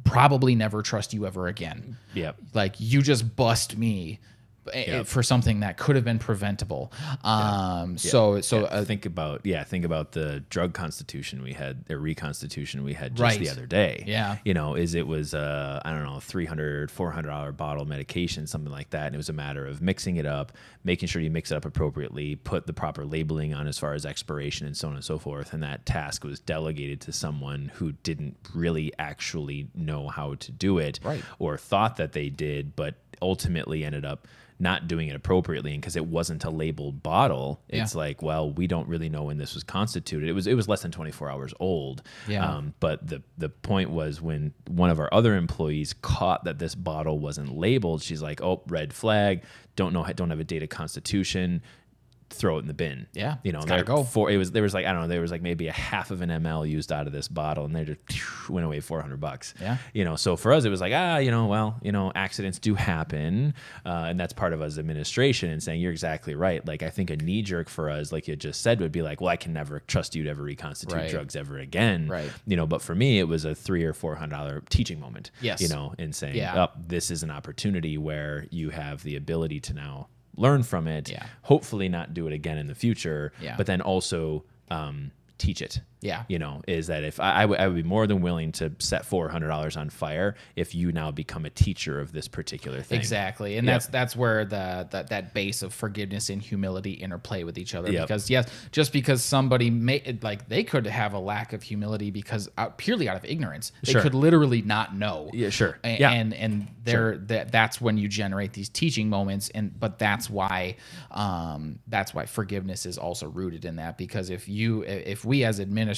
[0.05, 2.37] probably never trust you ever again Yep.
[2.55, 4.21] like you just bust me
[4.73, 6.93] eh, for something that could have been preventable
[7.25, 11.99] um so so uh, think about yeah, think about the drug constitution we had, or
[11.99, 13.39] reconstitution we had just Right.
[13.41, 14.05] the other day.
[14.07, 14.39] Yeah.
[14.45, 18.47] you know, is it was uh, I don't know 300 400 dollar bottle of medication,
[18.47, 20.53] something like that, and it was a matter of mixing it up,
[20.85, 24.07] making sure you mix it up appropriately, put the proper labeling on as far as
[24.07, 27.93] expiration and so on and so forth, and that task was delegated to someone who
[27.93, 31.23] didn't really actually know how to do it, Right.
[31.39, 34.27] or thought that they did, but ultimately ended up
[34.59, 37.99] not doing it appropriately and because it wasn't a labeled bottle it's Yeah.
[37.99, 40.81] like well we don't really know when this was constituted it was it was less
[40.81, 42.51] than 24 hours old Yeah.
[42.51, 46.75] um, but the the point was when one of our other employees caught that this
[46.75, 49.43] bottle wasn't labeled she's like oh red flag
[49.77, 51.61] don't know don't have a data constitution
[52.31, 54.03] throw it in the bin Yeah, you know gotta there- go.
[54.03, 56.11] for it was there was like i don't know there was like maybe a half
[56.11, 58.01] of an ml used out of this bottle and they just
[58.51, 59.77] went away 400 bucks Yeah.
[59.95, 62.59] you know so for us it was like ah you know well you know accidents
[62.59, 66.83] do happen uh, and that's part of us administration and saying you're exactly right like
[66.83, 69.31] i think a knee jerk for us like you just said would be like well
[69.31, 71.11] i can never trust you to ever reconstitute Right.
[71.11, 72.31] drugs ever again Right.
[72.47, 75.31] you know but for me it was a three or four hundred dollar teaching moment
[75.41, 75.61] Yes.
[75.61, 76.63] you know in saying Yeah.
[76.63, 81.09] up this is an opportunity where you have the ability to now learn from it
[81.09, 81.27] Yeah.
[81.43, 83.57] hopefully not do it again in the future Yeah.
[83.57, 86.25] but then also um, teach it Yeah.
[86.29, 89.77] you know is that if I, I, would, be more than willing to set $400
[89.77, 93.75] on fire if you now become a teacher of this particular thing Exactly, and Yep.
[93.75, 97.91] that's that's where the that that base of forgiveness and humility interplay with each other.
[97.91, 98.07] Yep.
[98.09, 102.49] Because yes, just because somebody may like they could have a lack of humility because
[102.59, 104.03] out, purely out of ignorance, they Sure.
[104.03, 105.31] could literally not know.
[105.33, 105.79] Yeah, sure.
[105.83, 106.13] A- Yeah.
[106.13, 110.77] and and there that that's when you generate these teaching moments, and but that's why
[111.11, 115.59] um that's why forgiveness is also rooted in that because if you if we as
[115.59, 115.96] administrators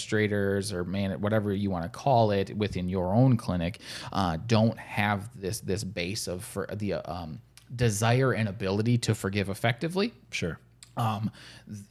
[0.72, 3.80] or man whatever you want to call it within your own clinic
[4.12, 7.40] uh, don't have this this base of for the um,
[7.74, 10.12] desire and ability to forgive effectively.
[10.30, 10.58] Sure.
[10.96, 11.30] Um,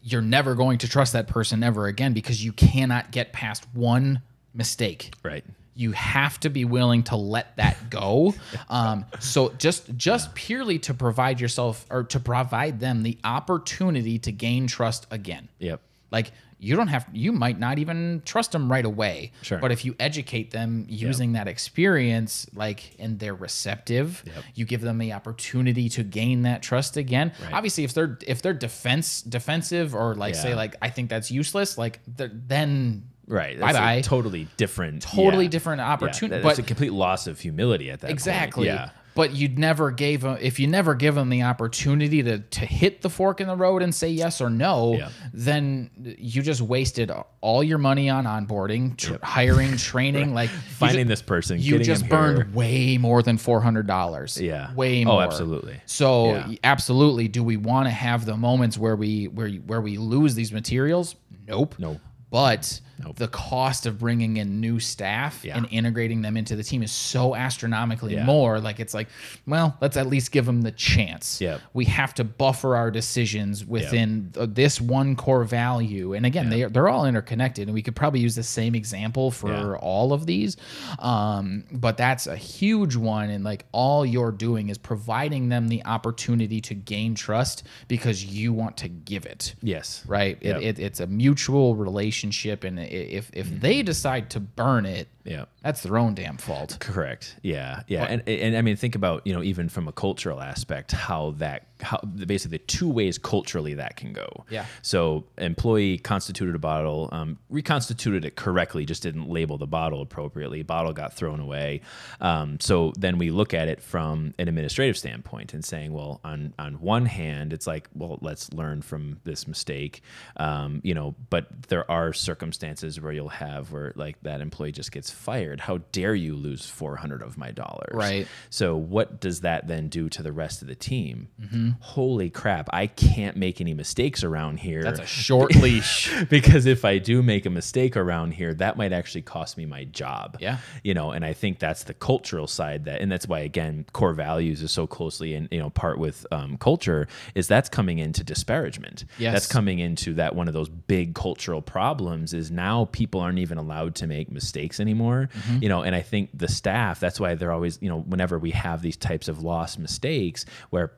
[0.02, 4.22] you're never going to trust that person ever again because you cannot get past one
[4.54, 5.13] mistake.
[5.24, 5.46] Right.
[5.76, 8.34] You have to be willing to let that go.
[8.70, 14.32] Um, so just just purely to provide yourself or to provide them the opportunity to
[14.32, 15.48] gain trust again.
[15.60, 15.80] yep.
[16.12, 19.32] Like you don't have you might not even trust them right away.
[19.43, 19.60] Sure.
[19.60, 24.43] But if you educate them using that experience, like and they're receptive, Yep.
[24.56, 27.32] you give them the opportunity to gain that trust again.
[27.43, 27.54] Right.
[27.54, 31.78] Obviously, if they're if they're defense defensive or like say like I think that's useless,
[31.78, 34.02] like then right Bye bye.
[34.02, 35.50] totally different Totally yeah.
[35.52, 36.41] different opportunity.
[36.41, 38.13] that's but it's a complete loss of humility at that point.
[38.13, 38.65] Exactly.
[38.67, 42.60] yeah But you'd never gave them if you never give them the opportunity to to
[42.62, 45.10] hit the fork in the road and say yes or no, Yeah.
[45.34, 50.34] then you just wasted all your money on onboarding, tr- hiring, training.
[50.36, 52.48] Like finding this person you just burned here.
[52.54, 54.40] way more than four hundred dollars.
[54.40, 54.72] Yeah.
[54.76, 55.24] way Oh, more.
[55.24, 55.82] absolutely.
[55.88, 56.56] So Yeah.
[56.64, 60.52] absolutely, do we want to have the moments where we where where we lose these
[60.54, 61.16] materials?
[61.48, 61.76] Nope.
[61.80, 62.00] Nope.
[62.30, 63.16] But Nope.
[63.18, 65.58] the cost of bringing in new staff Yeah.
[65.58, 68.26] and integrating them into the team is so astronomically Yeah.
[68.26, 68.60] more.
[68.60, 69.08] Like it's like,
[69.46, 71.40] well, let's at least give them the chance.
[71.40, 71.62] Yep.
[71.74, 76.14] We have to buffer our decisions within th- this one core value.
[76.14, 79.52] And again, they they're all interconnected, and we could probably use the same example for
[79.52, 79.74] Yeah.
[79.76, 80.58] all of these.
[81.00, 85.86] Um, but that's a huge one, and like all you're doing is providing them the
[85.86, 90.38] opportunity to gain trust because you want to give it yes right?
[90.42, 90.58] Yep.
[90.58, 93.60] It, it, it's a mutual relationship, and if if Mm-hmm.
[93.60, 96.78] they decide to burn it, yeah that's their own damn fault.
[96.80, 97.36] Correct.
[97.42, 100.94] Yeah, yeah, and and I mean, think about you know even from a cultural aspect
[100.94, 104.46] how that how basically the two ways culturally that can go.
[104.50, 104.66] Yeah.
[104.82, 110.63] So employee constituted a bottle, um, reconstituted it correctly, just didn't label the bottle appropriately.
[110.63, 111.82] Bottle got thrown away.
[112.22, 116.54] Um, so then we look at it from an administrative standpoint and saying, well, on
[116.58, 120.02] on one hand, it's like, well, let's learn from this mistake,
[120.38, 121.13] um, you know.
[121.30, 125.60] But there are circumstances where you'll have where like that employee just gets fired.
[125.62, 127.94] How dare you lose 400 of my dollars?
[127.94, 128.28] Right.
[128.50, 131.28] So what does that then do to the rest of the team?
[131.42, 131.72] Mm-hmm.
[131.80, 132.70] Holy crap!
[132.72, 134.84] I can't make any mistakes around here.
[134.84, 136.14] That's a short leash.
[136.30, 139.84] because if I do make a mistake around here, that might actually cost me my
[139.86, 140.38] job.
[140.40, 140.60] Yeah.
[140.84, 144.14] You know, and I think that's the cultural side that, and that's why again, core
[144.14, 148.24] values is so closely in you know part with um, culture is that's coming into
[148.24, 149.06] disparagement.
[149.18, 149.34] Yes.
[149.34, 153.58] That's coming into that one of those big cultural problems is now people aren't even
[153.58, 155.07] allowed to make mistakes anymore.
[155.08, 155.63] Mm-hmm.
[155.63, 158.52] You know, and I think the staff that's why they're always you know whenever we
[158.52, 160.93] have these types of lost mistakes where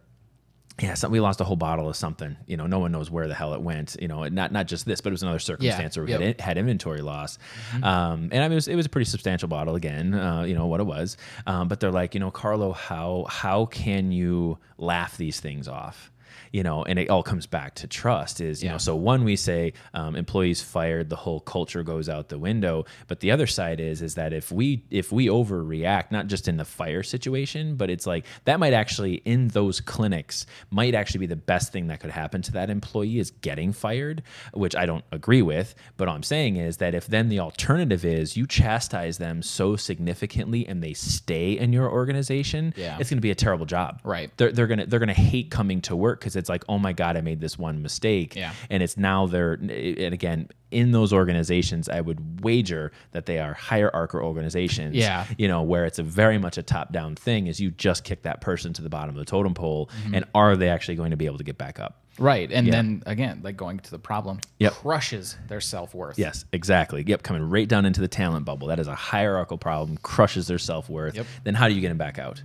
[0.81, 2.37] yeah, some, we lost a whole bottle of something.
[2.47, 3.97] You know, no one knows where the hell it went.
[3.99, 6.21] You know, and not not just this, but it was another circumstance where we yep.
[6.21, 7.37] had, in- had inventory loss.
[7.83, 10.13] Um, and I mean, it was, it was a pretty substantial bottle again.
[10.13, 11.17] Uh, you know what it was.
[11.47, 16.11] Um, but they're like, you know, Carlo, how how can you laugh these things off?
[16.53, 18.41] You know, and it all comes back to trust.
[18.41, 18.73] Is you Yeah.
[18.73, 22.85] know, so one we say um, employees fired, the whole culture goes out the window.
[23.07, 26.57] But the other side is is that if we if we overreact, not just in
[26.57, 31.25] the fire situation, but it's like that might actually in those clinics might actually be
[31.25, 34.21] the best thing that could happen to that employee is getting fired,
[34.53, 35.75] which I don't agree with.
[35.97, 39.75] But all I'm saying is that if then the alternative is you chastise them so
[39.75, 42.97] significantly and they stay in your organization, Yeah.
[42.99, 44.31] it's going to be a terrible job Right.
[44.37, 47.17] they're, they're gonna they're gonna hate coming to work because it's like oh my god
[47.17, 48.53] I made this one mistake Yeah.
[48.69, 53.53] and it's now they're and again in those organizations I would wager that they are
[53.55, 55.25] hierarchical organizations Yeah.
[55.37, 58.21] you know where it's a very much a top down thing is you just kick
[58.23, 60.15] that person to the bottom of the totem pole Mm-hmm.
[60.15, 62.51] and are they actually going to be able to get back up Right.
[62.51, 64.73] And then again, like going to the problem, Yep.
[64.73, 66.19] crushes their self worth.
[66.19, 67.01] Yes, exactly.
[67.07, 68.67] Yep, coming right down into the talent bubble.
[68.67, 71.15] That is a hierarchical problem, crushes their self worth.
[71.15, 71.25] Yep.
[71.45, 72.43] Then how do you get them back out?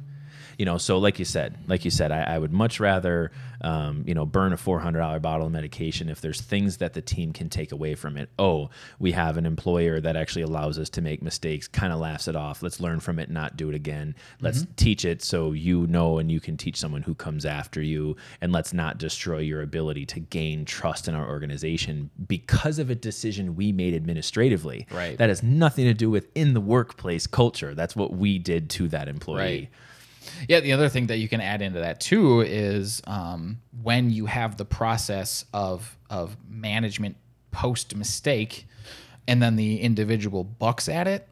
[0.58, 4.04] You know, so like you said, like you said, I, I would much rather, um,
[4.06, 7.02] you know, burn a four hundred dollar bottle of medication if there's things that the
[7.02, 8.30] team can take away from it.
[8.38, 12.28] Oh, we have an employer that actually allows us to make mistakes, kind of laughs
[12.28, 12.62] it off.
[12.62, 14.14] Let's learn from it, not do it again.
[14.40, 18.16] Let's teach it so you know and you can teach someone who comes after you,
[18.40, 22.94] and let's not destroy your ability to gain trust in our organization because of a
[22.94, 24.86] decision we made administratively.
[24.90, 25.16] Right.
[25.18, 27.74] That has nothing to do with in the workplace culture.
[27.74, 29.38] That's what we did to that employee.
[29.38, 29.70] Right.
[30.48, 34.26] Yeah, the other thing that you can add into that too is um, when you
[34.26, 37.16] have the process of of management
[37.50, 38.66] post mistake,
[39.26, 41.28] and then the individual bucks at it,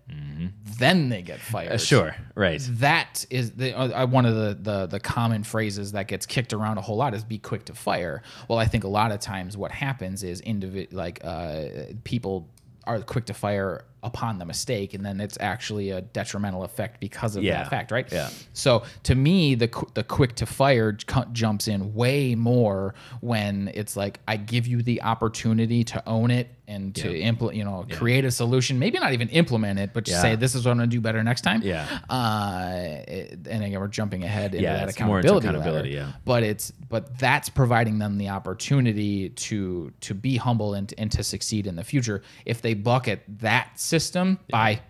[0.78, 1.66] then they get fired.
[1.66, 1.74] Mm-hmm.
[1.74, 2.16] Uh, sure.
[2.34, 2.60] Right.
[2.72, 6.52] That is the uh, uh, one of the, the the common phrases that gets kicked
[6.52, 8.22] around a whole lot is be quick to fire.
[8.48, 11.64] Well, I think a lot of times what happens is individ like uh,
[12.04, 12.48] people
[12.84, 17.36] are quick to fire upon the mistake, and then it's actually a detrimental effect because
[17.36, 17.62] of Yeah.
[17.62, 18.10] that fact, right?
[18.10, 18.30] Yeah.
[18.52, 23.96] So to me, the the quick to fire ju- jumps in way more when it's
[23.96, 28.24] like I give you the opportunity to own it and to implement, you know, create
[28.24, 28.78] a solution.
[28.78, 30.22] Maybe not even implement it, but just Yeah.
[30.22, 31.60] say this is what I'm going to do better next time.
[31.62, 31.86] Yeah.
[32.08, 33.02] Uh,
[33.50, 35.46] and again, we're jumping ahead into Yeah, that more into accountability.
[35.48, 36.10] accountability, ladder.
[36.12, 36.18] yeah.
[36.24, 41.22] But it's but that's providing them the opportunity to to be humble and and to
[41.24, 42.22] succeed in the future.
[42.46, 44.80] If they bucket that system by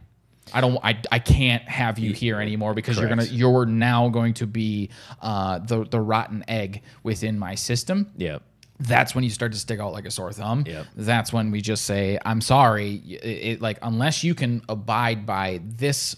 [0.52, 0.76] I don't.
[0.82, 3.24] I, I can't have you here anymore because you're gonna.
[3.24, 4.90] You're now going to be
[5.22, 8.10] uh, the the rotten egg within my system.
[8.16, 8.38] Yeah.
[8.86, 10.64] That's when you start to stick out like a sore thumb.
[10.66, 10.86] Yep.
[10.96, 15.60] That's when we just say, "I'm sorry." It, it- like unless you can abide by
[15.64, 16.16] this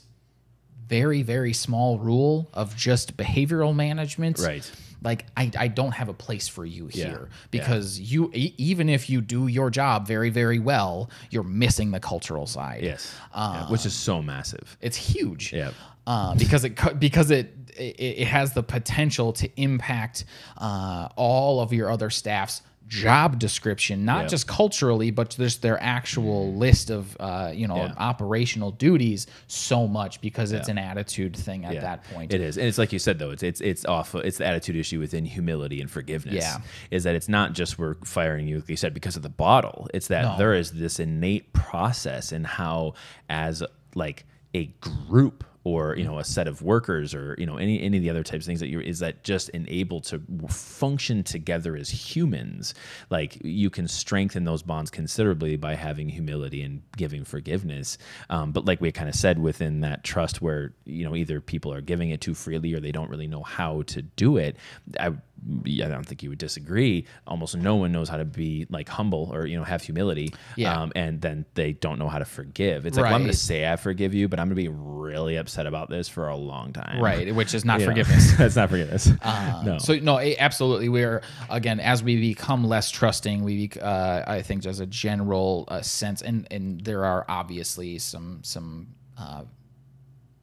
[0.89, 4.71] very very small rule of just behavioral management, Right.
[5.03, 7.09] Like I, I don't have a place for you Yeah.
[7.09, 11.91] here because you e- even if you do your job very very well, you're missing
[11.91, 12.83] the cultural side.
[12.83, 13.15] Yes.
[13.33, 14.77] Uh, Yeah, Which is so massive.
[14.81, 15.53] It's huge.
[15.53, 15.73] Yeah.
[16.07, 20.25] Uh, because it because it, it it has the potential to impact
[20.59, 24.29] uh, all of your other staff's job description, not Yeah.
[24.29, 27.95] just culturally, but just their actual list of uh, you know Yeah.
[27.97, 32.33] operational duties so much because it's an attitude thing at Yeah, that point.
[32.35, 33.31] It is, and it's like you said though.
[33.31, 34.15] It's it's it's off.
[34.15, 36.35] It's the attitude issue within humility and forgiveness.
[36.45, 36.59] Yeah.
[36.91, 39.89] is that it's not just we're firing you, like you said, because of the bottle.
[39.95, 40.37] It's that No.
[40.39, 42.95] there is this innate process in how,
[43.31, 43.63] as
[43.95, 44.67] like a
[45.09, 48.11] group or you know a set of workers or you know any any of the
[48.11, 52.75] other types of things that you is that just enable to function together as humans.
[53.11, 57.99] Like you can strengthen those bonds considerably by having humility and giving forgiveness.
[58.31, 61.73] Um, but like we kind of said within that trust where you know either people
[61.73, 64.57] are giving it too freely or they don't really know how to do it
[64.99, 65.13] i
[65.47, 67.07] I don't think you would disagree.
[67.27, 70.33] Almost no one knows how to be like humble or you know have humility.
[70.57, 70.81] Yeah.
[70.81, 72.87] Um, and then they don't know how to forgive.
[72.87, 74.69] It's like well, I'm going to say I forgive you, but I'm going to be
[74.69, 77.03] really upset about this for a long time.
[77.03, 78.33] Right, which is not You forgiveness.
[78.39, 79.11] That's not forgiveness.
[79.23, 79.79] Uh, no.
[79.79, 80.89] So no, absolutely.
[80.89, 83.45] We're again as we become less trusting.
[83.45, 87.99] We, bec- uh, I think, there's a general uh, sense, and and there are obviously
[87.99, 89.43] some some uh,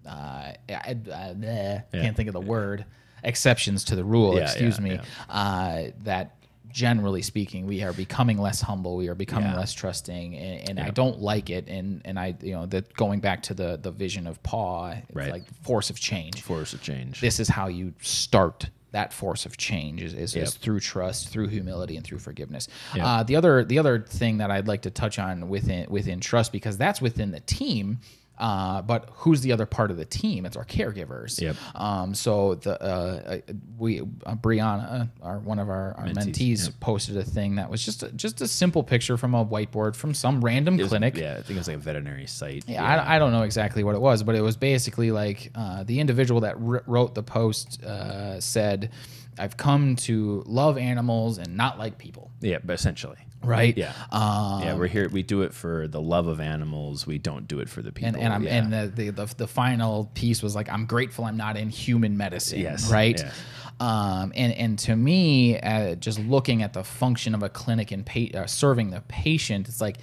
[0.06, 2.86] uh, I, I, bleh, can't think of the word
[3.24, 4.36] exceptions to the rule.
[4.36, 5.00] Yeah, excuse yeah, me.
[5.30, 6.36] Uh, that
[6.72, 8.96] generally speaking, we are becoming less humble.
[8.96, 9.58] We are becoming Yeah.
[9.58, 11.68] less trusting, and, and I don't like it.
[11.68, 15.32] And and I you know that going back to the the vision of Paw, Right.
[15.32, 16.42] like force of change.
[16.42, 17.22] Force of change.
[17.22, 21.48] This is how you start that force of change is, is, is through trust, through
[21.48, 22.68] humility, and through forgiveness.
[22.94, 23.06] Yep.
[23.06, 26.52] Uh, the other the other thing that I'd like to touch on within within trust
[26.52, 28.00] because that's within the team.
[28.42, 30.48] Uh, but who's the other part of the team?
[30.48, 31.40] It's our caregivers.
[31.40, 31.56] Yep.
[31.76, 33.40] Um, so the uh,
[33.78, 37.86] we uh, Brianna, our one of our, our mentees, Mentees, posted a thing that was
[37.86, 41.16] just a, just a simple picture from a whiteboard from some random was- clinic.
[41.16, 42.64] Yeah, I think it was like a veterinary site.
[42.68, 45.84] Yeah, I, I don't know exactly what it was, but it was basically like uh,
[45.84, 48.90] the individual that wr- wrote the post uh, said,
[49.38, 53.18] "I've come to love animals and not like people." yeah, but essentially.
[53.44, 53.76] Right.
[53.78, 53.94] Yeah.
[54.12, 55.10] Um, yeah, we're here.
[55.10, 57.08] We do it for the love of animals.
[57.08, 58.10] We don't do it for the people.
[58.10, 58.56] and, and I'm yeah.
[58.56, 62.18] and the, the the the final piece was like I'm grateful I'm not in human
[62.18, 62.60] medicine.
[62.60, 63.20] Yes, Right.
[63.20, 63.32] yeah.
[63.80, 68.06] Um, and and to me, uh, just looking at the function of a clinic and
[68.06, 69.98] pa- uh, serving the patient, it's like,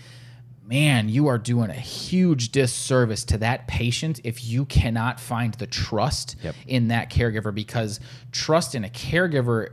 [0.66, 5.66] man, you are doing a huge disservice to that patient if you cannot find the
[5.66, 6.54] trust Yep.
[6.66, 8.00] in that caregiver because
[8.32, 9.68] trust in a caregiver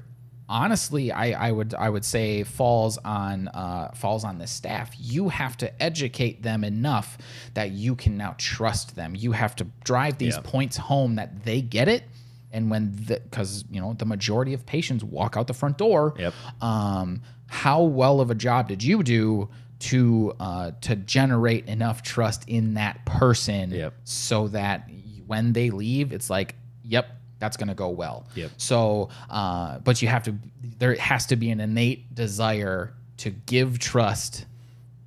[0.47, 5.29] honestly I, I would i would say falls on uh, falls on the staff you
[5.29, 7.17] have to educate them enough
[7.55, 10.41] that you can now trust them you have to drive these Yeah.
[10.43, 12.03] points home that they get it
[12.51, 16.33] and when because you know the majority of patients walk out the front door Yep.
[16.61, 22.47] um, how well of a job did you do to uh, to generate enough trust
[22.47, 23.93] in that person Yep.
[24.03, 24.89] so that
[25.25, 27.07] when they leave it's like yep
[27.39, 28.51] that's going to go well Yep.
[28.57, 30.35] so uh, but you have to
[30.79, 34.45] there has to be an innate desire to give trust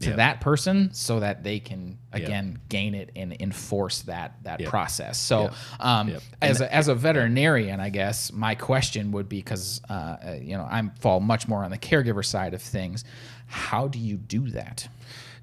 [0.00, 0.16] to Yep.
[0.18, 4.68] that person so that they can again gain it and enforce that that Yep.
[4.70, 5.54] process so Yep.
[5.80, 6.22] um, Yep.
[6.40, 10.56] as a, as a veterinarian i guess my question would be because uh, uh, you
[10.56, 13.04] know i fall much more on the caregiver side of things
[13.46, 14.86] how do you do that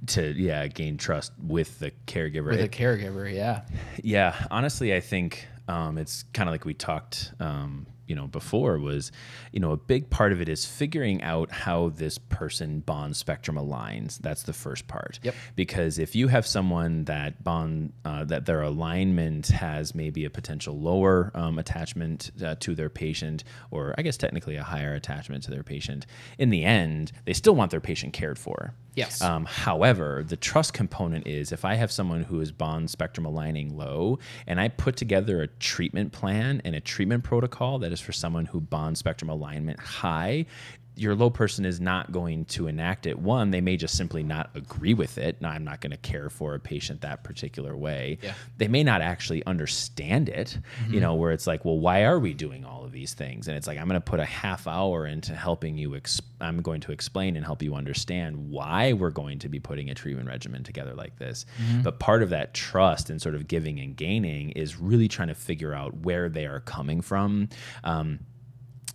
[0.07, 2.51] to yeah gain trust with the caregiver.
[2.51, 3.61] with It- caregiver yeah
[4.03, 8.77] Yeah, honestly, I think um, it's kind of like we talked, um, you know, before
[8.77, 9.11] was,
[9.51, 13.57] you know, a big part of it is figuring out how this person bond spectrum
[13.57, 14.19] aligns.
[14.19, 15.19] That's the first part.
[15.23, 15.33] Yep.
[15.55, 20.79] Because if you have someone that bond uh, that their alignment has maybe a potential
[20.79, 25.51] lower um, attachment uh, to their patient, or I guess technically a higher attachment to
[25.51, 26.05] their patient,
[26.37, 28.75] in the end, they still want their patient cared for.
[28.95, 29.21] Yes.
[29.21, 33.75] Um, however, the trust component is if I have someone who is bond spectrum aligning
[33.75, 38.13] low and I put together a treatment plan and a treatment protocol that is for
[38.13, 40.45] someone who bond spectrum alignment high,
[40.95, 43.19] your low person is not going to enact it.
[43.19, 45.41] One, they may just simply not agree with it.
[45.41, 48.17] No, I'm not going to care for a patient that particular way.
[48.21, 48.33] Yeah.
[48.57, 50.57] They may not actually understand it,
[50.89, 53.47] you know, where it's like, well, why are we doing all of these things?
[53.47, 55.99] And it's like, I'm going to put a half hour into helping you,
[56.39, 59.95] I'm going to explain and help you understand why we're going to be putting a
[59.95, 61.45] treatment regimen together like this.
[61.83, 65.35] But part of that trust and sort of giving and gaining is really trying to
[65.35, 67.49] figure out where they are coming from.
[67.83, 68.19] Um,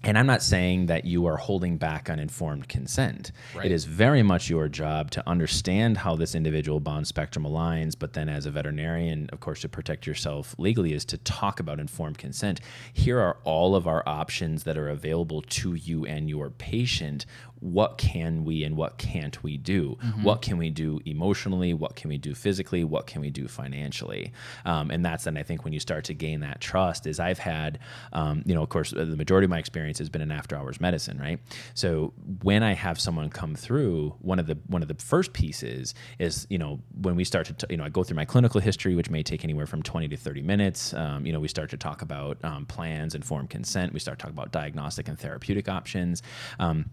[0.02, 3.32] and I'm not saying that you are holding back on informed consent.
[3.54, 3.66] Right.
[3.66, 8.14] It is very much your job to understand how this individual bond spectrum aligns, but
[8.14, 12.16] then as a veterinarian, of course, to protect yourself legally is to talk about informed
[12.16, 12.60] consent.
[12.92, 17.26] Here are all of our options that are available to you and your patient.
[17.60, 19.96] What can we and what can't we do?
[20.22, 21.74] What can we do emotionally?
[21.74, 22.84] What can we do physically?
[22.84, 24.32] What can we do financially?
[24.64, 27.38] Um, and that's then I think when you start to gain that trust is I've
[27.38, 27.78] had,
[28.12, 30.80] um, you know, of course, the majority of my experience has been in after hours
[30.80, 31.38] medicine, right?
[31.74, 35.94] So when I have someone come through, one of the one of the first pieces
[36.18, 38.60] is, you know, when we start to, t- you know, I go through my clinical
[38.60, 40.94] history, which may take anywhere from 20 to 30 minutes.
[40.94, 43.92] Um, you know, we start to talk about um, plans, informed consent.
[43.92, 46.22] We start to talk about diagnostic and therapeutic options.
[46.58, 46.86] Um,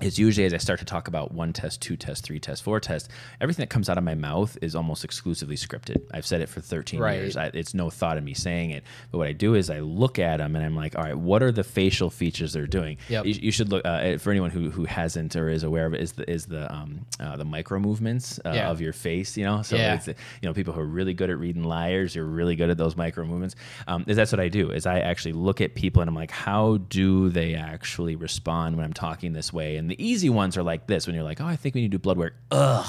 [0.00, 2.80] is usually as I start to talk about one test, two tests, three tests, four
[2.80, 3.08] tests,
[3.40, 6.02] everything that comes out of my mouth is almost exclusively scripted.
[6.12, 7.16] I've said it for 13 Right.
[7.16, 7.36] years.
[7.36, 8.84] I, it's no thought of me saying it.
[9.10, 11.42] But what I do is I look at them and I'm like, all right, what
[11.42, 12.96] are the facial features they're doing?
[13.08, 13.26] Yep.
[13.26, 16.00] You, you should look uh, for anyone who, who hasn't or is aware of it
[16.00, 18.70] is the is the um, uh, the micro movements uh, Yeah.
[18.70, 19.36] of your face.
[19.36, 19.94] You know, so Yeah.
[19.94, 22.14] it's, you know people who are really good at reading liars.
[22.14, 23.56] You're really good at those micro movements.
[23.86, 24.70] Um, is that's what I do?
[24.70, 28.84] Is I actually look at people and I'm like, how do they actually respond when
[28.84, 29.76] I'm talking this way?
[29.76, 31.90] And the easy ones are like this when you're like, oh, I think we need
[31.90, 32.34] to do blood work.
[32.50, 32.86] Ugh.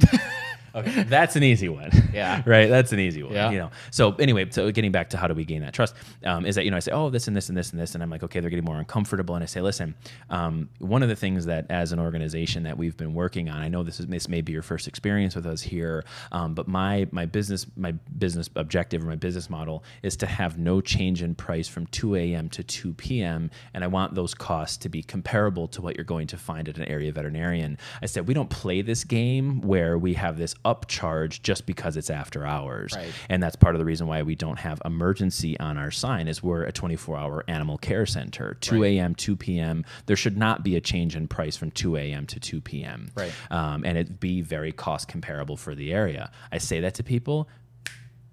[0.74, 1.90] okay, that's an easy one.
[2.12, 2.42] Yeah.
[2.46, 2.68] right.
[2.68, 3.32] That's an easy one.
[3.32, 3.50] Yeah.
[3.50, 3.70] You know.
[3.90, 5.94] So anyway, so getting back to how do we gain that trust
[6.24, 7.94] um, is that you know I say oh this and this and this and this
[7.94, 9.94] and I'm like okay they're getting more uncomfortable and I say listen
[10.30, 13.68] um, one of the things that as an organization that we've been working on I
[13.68, 17.06] know this is this may be your first experience with us here um, but my
[17.10, 21.34] my business my business objective or my business model is to have no change in
[21.34, 22.48] price from 2 a.m.
[22.50, 23.50] to 2 p.m.
[23.74, 26.78] and I want those costs to be comparable to what you're going to find at
[26.78, 27.78] an area veterinarian.
[28.02, 32.10] I said we don't play this game where we have this upcharge just because it's
[32.10, 32.92] after hours.
[32.94, 33.12] Right.
[33.28, 36.42] And that's part of the reason why we don't have emergency on our sign is
[36.42, 38.56] we're a 24-hour animal care center.
[38.60, 39.84] 2 a.m., 2 p.m.
[40.06, 42.26] There should not be a change in price from 2 a.m.
[42.26, 43.10] to 2 p.m.
[43.14, 43.32] Right.
[43.50, 46.30] Um, and it be very cost comparable for the area.
[46.52, 47.48] I say that to people,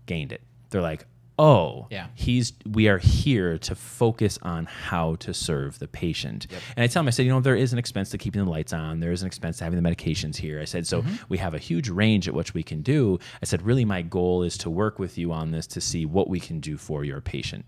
[0.05, 0.41] gained it.
[0.69, 1.05] They're like,
[1.39, 2.07] oh, Yeah.
[2.15, 6.47] he's we are here to focus on how to serve the patient.
[6.75, 8.49] And I tell him I said, you know, there is an expense to keeping the
[8.49, 8.99] lights on.
[8.99, 10.59] There is an expense to having the medications here.
[10.59, 11.15] I said, so Mm-hmm.
[11.29, 13.19] we have a huge range at which we can do.
[13.41, 16.27] I said, really, my goal is to work with you on this to see what
[16.27, 17.65] we can do for your patient.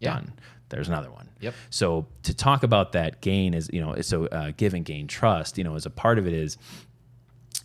[0.00, 0.14] Yeah.
[0.14, 0.32] Done.
[0.70, 1.28] There's another one.
[1.40, 1.54] Yep.
[1.68, 5.58] So to talk about that gain is, you know, so uh, give and gain trust,
[5.58, 6.56] you know, as a part of it is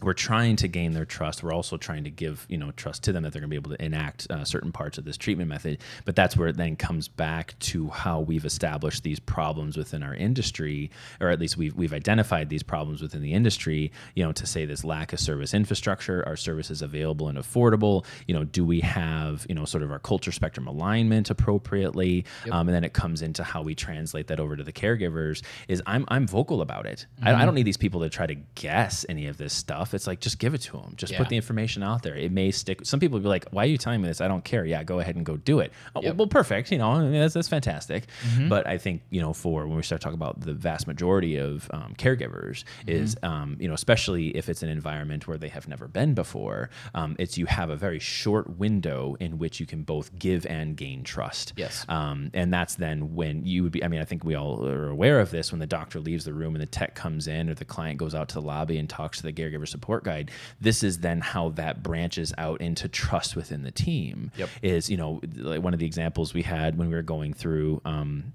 [0.02, 1.44] we're trying to gain their trust.
[1.44, 3.68] We're also trying to give you know trust to them that they're going to be
[3.68, 5.80] able to enact uh, certain parts of this treatment method.
[6.06, 10.14] But that's where it then comes back to how we've established these problems within our
[10.14, 13.92] industry, or at least we've we've identified these problems within the industry.
[14.16, 18.06] You know, to say this lack of service infrastructure, are services available and affordable?
[18.28, 22.26] You know, do we have you know sort of our culture spectrum alignment appropriately?
[22.52, 25.44] Um, and then it comes into how we translate that over to the caregivers.
[25.68, 27.06] Is I'm I'm vocal about it.
[27.22, 29.87] I, I don't need these people to try to guess any of this stuff.
[29.94, 30.94] It's like just give it to them.
[30.96, 31.20] Just Yeah.
[31.20, 32.16] put the information out there.
[32.16, 32.86] It may stick.
[32.86, 34.22] Some people will be like, "Why are you telling me this?
[34.22, 35.72] I don't care." Yeah, go ahead and go do it.
[35.96, 36.16] Oh, Yep.
[36.16, 36.72] Well, perfect.
[36.72, 38.06] You know, I mean, that's that's fantastic.
[38.50, 41.70] But I think you know, for when we start talking about the vast majority of
[41.72, 45.88] um, caregivers, is um, you know, especially if it's an environment where they have never
[45.88, 50.18] been before, um, it's you have a very short window in which you can both
[50.18, 51.54] give and gain trust.
[51.56, 51.86] Yes.
[51.90, 54.90] Um, and that's then when you would be, I mean, I think we all are
[54.90, 57.54] aware of this when the doctor leaves the room and the tech comes in or
[57.54, 60.32] the client goes out to the lobby and talks to the caregiver support guide.
[60.60, 64.32] This is then how that branches out into trust within the team.
[64.36, 64.50] Yep.
[64.64, 67.80] Is, you know, like one of the examples we had when we were going through,
[67.86, 68.34] um,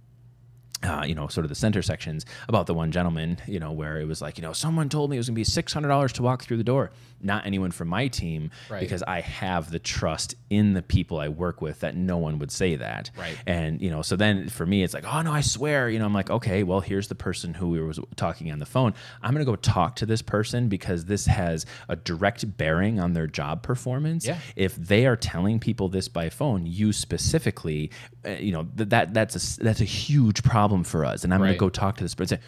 [0.85, 4.01] uh, you know, sort of the center sections about the one gentleman, you know, where
[4.01, 5.89] it was like, you know, someone told me it was going to be six hundred
[5.89, 6.93] dollars to walk through the door.
[7.23, 8.81] Not anyone from my team, Right.
[8.81, 12.51] because I have the trust in the people I work with that no one would
[12.51, 13.11] say that.
[13.17, 13.37] Right.
[13.47, 15.89] And you know, so then for me, it's like, oh no, I swear.
[15.89, 18.67] You know, I'm like, okay, well, here's the person who we were talking on the
[18.67, 18.95] phone.
[19.23, 23.13] I'm going to go talk to this person because this has a direct bearing on
[23.13, 24.27] their job performance.
[24.27, 24.39] Yeah.
[24.57, 27.91] If they are telling people this by phone, you specifically,
[28.27, 31.25] uh, you know, th- that that's a that's a huge problem for us.
[31.25, 32.39] And I'm gonna go talk to this person.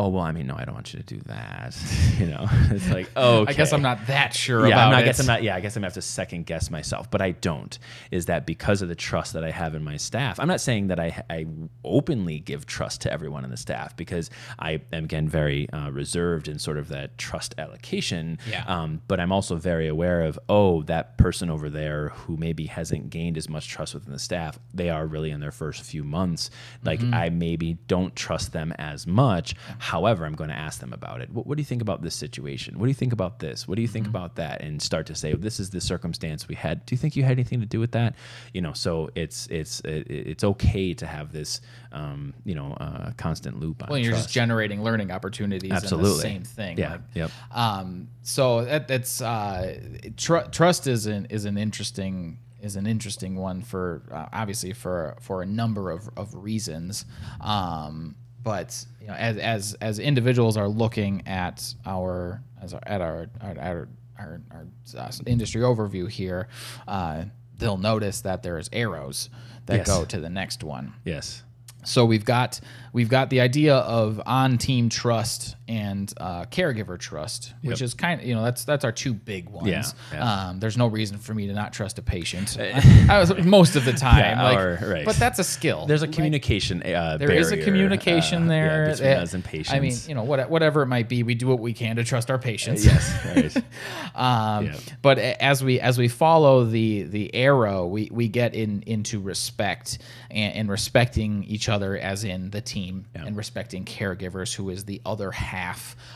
[0.00, 1.76] Oh well, I mean, no, I don't want you to do that.
[2.18, 5.00] you know, it's like, oh, I guess I'm not that sure yeah, about I'm not,
[5.00, 5.42] I guess I'm not.
[5.42, 7.76] Yeah, I guess I'm gonna have to second guess myself, but I don't.
[8.12, 10.38] Is that because of the trust that I have in my staff?
[10.38, 11.46] I'm not saying that I, I
[11.84, 14.30] openly give trust to everyone in the staff because
[14.60, 18.38] I am again very uh, reserved in sort of that trust allocation.
[18.48, 18.64] Yeah.
[18.68, 23.10] Um, but I'm also very aware of oh, that person over there who maybe hasn't
[23.10, 24.60] gained as much trust within the staff.
[24.72, 26.50] They are really in their first few months.
[26.84, 27.14] Like Mm-hmm.
[27.14, 29.54] I maybe don't trust them as much.
[29.92, 31.30] However, I'm going to ask them about it.
[31.30, 32.78] What, what do you think about this situation?
[32.78, 33.66] What do you think about this?
[33.66, 34.16] What do you think Mm-hmm.
[34.16, 34.60] about that?
[34.60, 36.84] And start to say, this is the circumstance we had.
[36.86, 38.14] Do you think you had anything to do with that?
[38.52, 41.60] You know, so it's it's it's okay to have this,
[41.92, 43.88] um, you know, uh, constant loop on.
[43.88, 44.24] well, you're trust.
[44.26, 45.70] just generating learning opportunities.
[45.70, 46.10] And Absolutely.
[46.10, 46.76] the same thing.
[46.78, 46.90] Yeah.
[46.92, 47.30] Like, Yep.
[47.52, 49.80] Um, so that, that's uh,
[50.16, 55.16] tr- trust is an is an interesting is an interesting one for uh, obviously for
[55.20, 57.04] for a number of, of reasons.
[57.40, 58.16] Um,
[58.48, 63.28] but you know, as as as individuals are looking at our as our, at our
[63.42, 63.88] at our
[64.18, 66.48] our, our uh, industry overview here,
[66.88, 67.24] uh,
[67.58, 69.28] they'll notice that there's arrows
[69.66, 69.86] that Yes.
[69.86, 70.94] go to the next one.
[71.04, 71.42] Yes.
[71.84, 72.60] So we've got
[72.92, 77.84] we've got the idea of on team trust and uh, caregiver trust, which Yep.
[77.84, 79.68] is kind of you know that's that's our two big ones.
[79.68, 80.48] Yeah, yeah.
[80.48, 82.56] Um, there's no reason for me to not trust a patient.
[82.58, 85.04] I was most of the time, Yeah, like, or- right.
[85.04, 85.86] but that's a skill.
[85.86, 86.82] There's a Like, communication.
[86.82, 89.72] Uh, there is a communication uh, there yeah, between us and patients.
[89.74, 92.04] I mean, you know, what, whatever it might be, we do what we can to
[92.04, 92.84] trust our patients.
[92.84, 93.14] yes.
[93.26, 93.64] Right.
[94.14, 94.72] Um.
[95.02, 99.98] But as we as we follow the the arrow, we, we get in into respect
[100.30, 105.00] and, and respecting each other as in the team and respecting caregivers, who is the
[105.06, 105.57] other half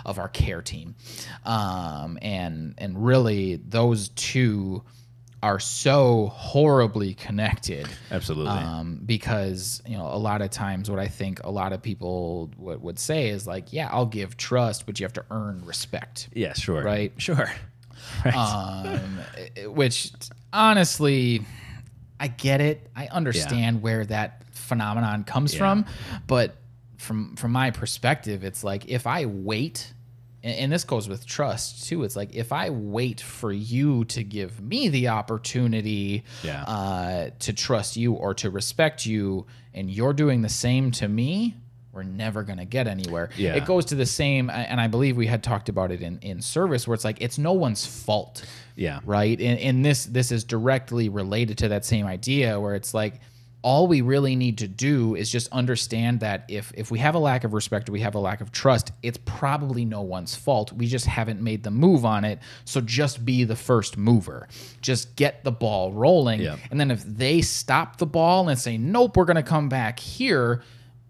[0.05, 0.95] of our care team,
[1.45, 4.83] um, and and really those two
[5.43, 8.53] are so horribly connected Absolutely.
[8.53, 12.51] um, because you know a lot of times what I think a lot of people
[12.59, 16.29] would, would say is like, yeah, I'll give trust, but you have to earn respect.
[16.33, 16.53] yeah.
[16.53, 16.83] Sure.
[16.83, 17.13] right.
[17.19, 17.51] Sure.
[18.37, 19.19] um,
[19.67, 20.13] which
[20.53, 21.45] honestly,
[22.21, 22.89] I get it.
[22.95, 25.59] I understand where that phenomenon comes Yeah.
[25.59, 25.87] from,
[26.29, 26.57] but
[27.03, 29.93] from from my perspective, it's like if I wait,
[30.43, 32.05] and, and this goes with trust too.
[32.05, 36.63] It's like if I wait for you to give me the opportunity Yeah.
[36.65, 41.57] uh, to trust you or to respect you, and you're doing the same to me.
[41.93, 43.29] We're never gonna get anywhere.
[43.37, 43.55] Yeah.
[43.55, 46.41] It goes to the same, and I believe we had talked about it in, in
[46.41, 48.47] service, where it's like it's no one's fault
[48.77, 49.01] Yeah.
[49.05, 53.21] right and, and this this is directly related to that same idea where it's like
[53.63, 57.19] all we really need to do is just understand that if if we have a
[57.19, 60.73] lack of respect or we have a lack of trust it's probably no one's fault
[60.73, 64.49] we just haven't made the move on it so just be the first mover
[64.81, 66.57] just get the ball rolling Yeah.
[66.71, 70.01] and then if they stop the ball and say nope we're going to come back
[70.01, 70.63] here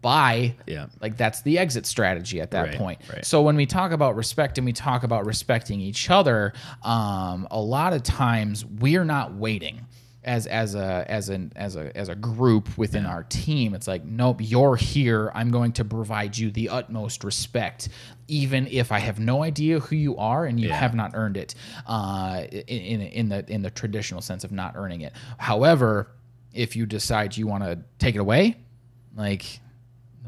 [0.02, 0.86] bye Yeah.
[1.00, 3.24] like that's the exit strategy at that Right, point right.
[3.24, 7.60] so when we talk about respect and we talk about respecting each other, um, a
[7.60, 9.86] lot of times we're not waiting
[10.24, 13.74] as as a as an as a as a group within our team.
[13.74, 15.30] It's like, nope, you're here.
[15.34, 17.88] I'm going to provide you the utmost respect,
[18.28, 20.76] even if I have no idea who you are and you Yeah.
[20.76, 21.54] have not earned it.
[21.86, 25.12] Uh, in, in in the in the traditional sense of not earning it.
[25.38, 26.08] However,
[26.52, 28.56] if you decide you want to take it away,
[29.16, 29.60] like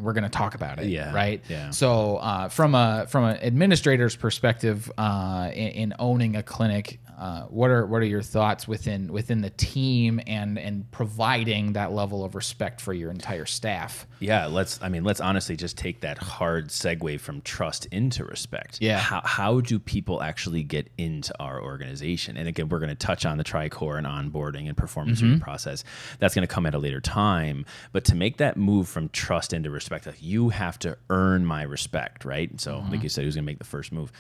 [0.01, 1.41] we're going to talk about it, Yeah, right?
[1.49, 1.71] yeah.
[1.71, 7.43] So uh, from a from an administrator's perspective, uh, in, in owning a clinic, uh,
[7.43, 12.25] what are what are your thoughts within within the team and and providing that level
[12.25, 14.07] of respect for your entire staff?
[14.21, 14.81] Yeah, let's.
[14.83, 18.79] I mean, let's honestly just take that hard segue from trust into respect.
[18.81, 18.99] Yeah.
[18.99, 22.37] How, how do people actually get into our organization?
[22.37, 25.85] And again, we're going to touch on the Tricor and onboarding and performance review process.
[26.19, 27.67] That's going to come at a later time.
[27.93, 31.63] But to make that move from trust into respect, like you have to earn my
[31.63, 32.61] respect, right?
[32.61, 34.11] So, like you said, who's going to make the first move?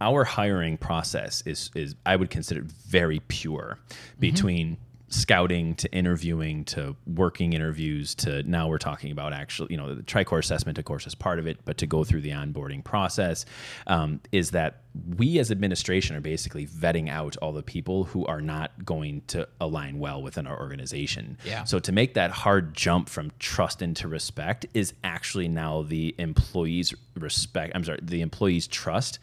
[0.00, 3.78] Our hiring process is is I would consider it very pure
[4.20, 4.76] between
[5.08, 10.02] scouting to interviewing to working interviews to now we're talking about actually you know the
[10.02, 13.44] tricor assessment of course is part of it but to go through the onboarding process
[13.86, 14.82] um, is that
[15.16, 19.46] we as administration are basically vetting out all the people who are not going to
[19.60, 21.62] align well within our organization Yeah.
[21.62, 26.92] so to make that hard jump from trust into respect is actually now the employees
[27.16, 29.20] respect i'm sorry the employees trust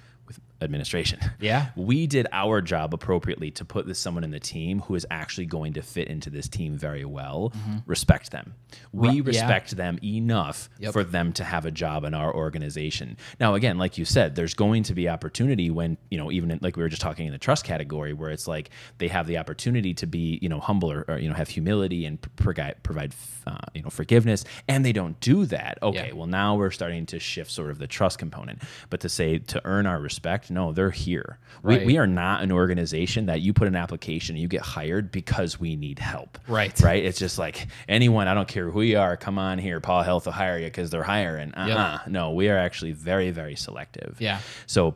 [0.64, 1.20] administration.
[1.40, 1.68] Yeah.
[1.76, 5.46] We did our job appropriately to put this someone in the team who is actually
[5.48, 7.52] going to fit into this team very well.
[7.86, 8.54] Respect them.
[8.92, 9.22] We Ri- yeah.
[9.26, 10.94] respect them enough Yep.
[10.94, 13.18] for them to have a job in our organization.
[13.40, 16.60] Now, again, like you said, there's going to be opportunity when, you know, even in,
[16.62, 19.38] like we were just talking in the trust category where it's like they have the
[19.38, 23.14] opportunity to be, you know, humble or, or you know, have humility and provide, provide
[23.48, 25.78] uh, you know, forgiveness and they don't do that.
[25.82, 26.14] Okay, Yeah.
[26.14, 28.62] well, now we're starting to shift sort of the trust component.
[28.90, 31.40] But to say to earn our respect, no, they're here.
[31.62, 31.82] Right.
[31.82, 35.60] We, we are not an organization that you put an application you get hired because
[35.60, 36.38] we need help.
[36.48, 36.78] Right.
[36.80, 37.04] Right.
[37.04, 39.80] It's just like anyone, I don't care who you are, come on here.
[39.80, 41.54] Paul Health will hire you because they're hiring.
[41.54, 42.00] Uh-uh.
[42.08, 44.18] No, we are actually very, very selective.
[44.20, 44.40] Yeah.
[44.66, 44.96] So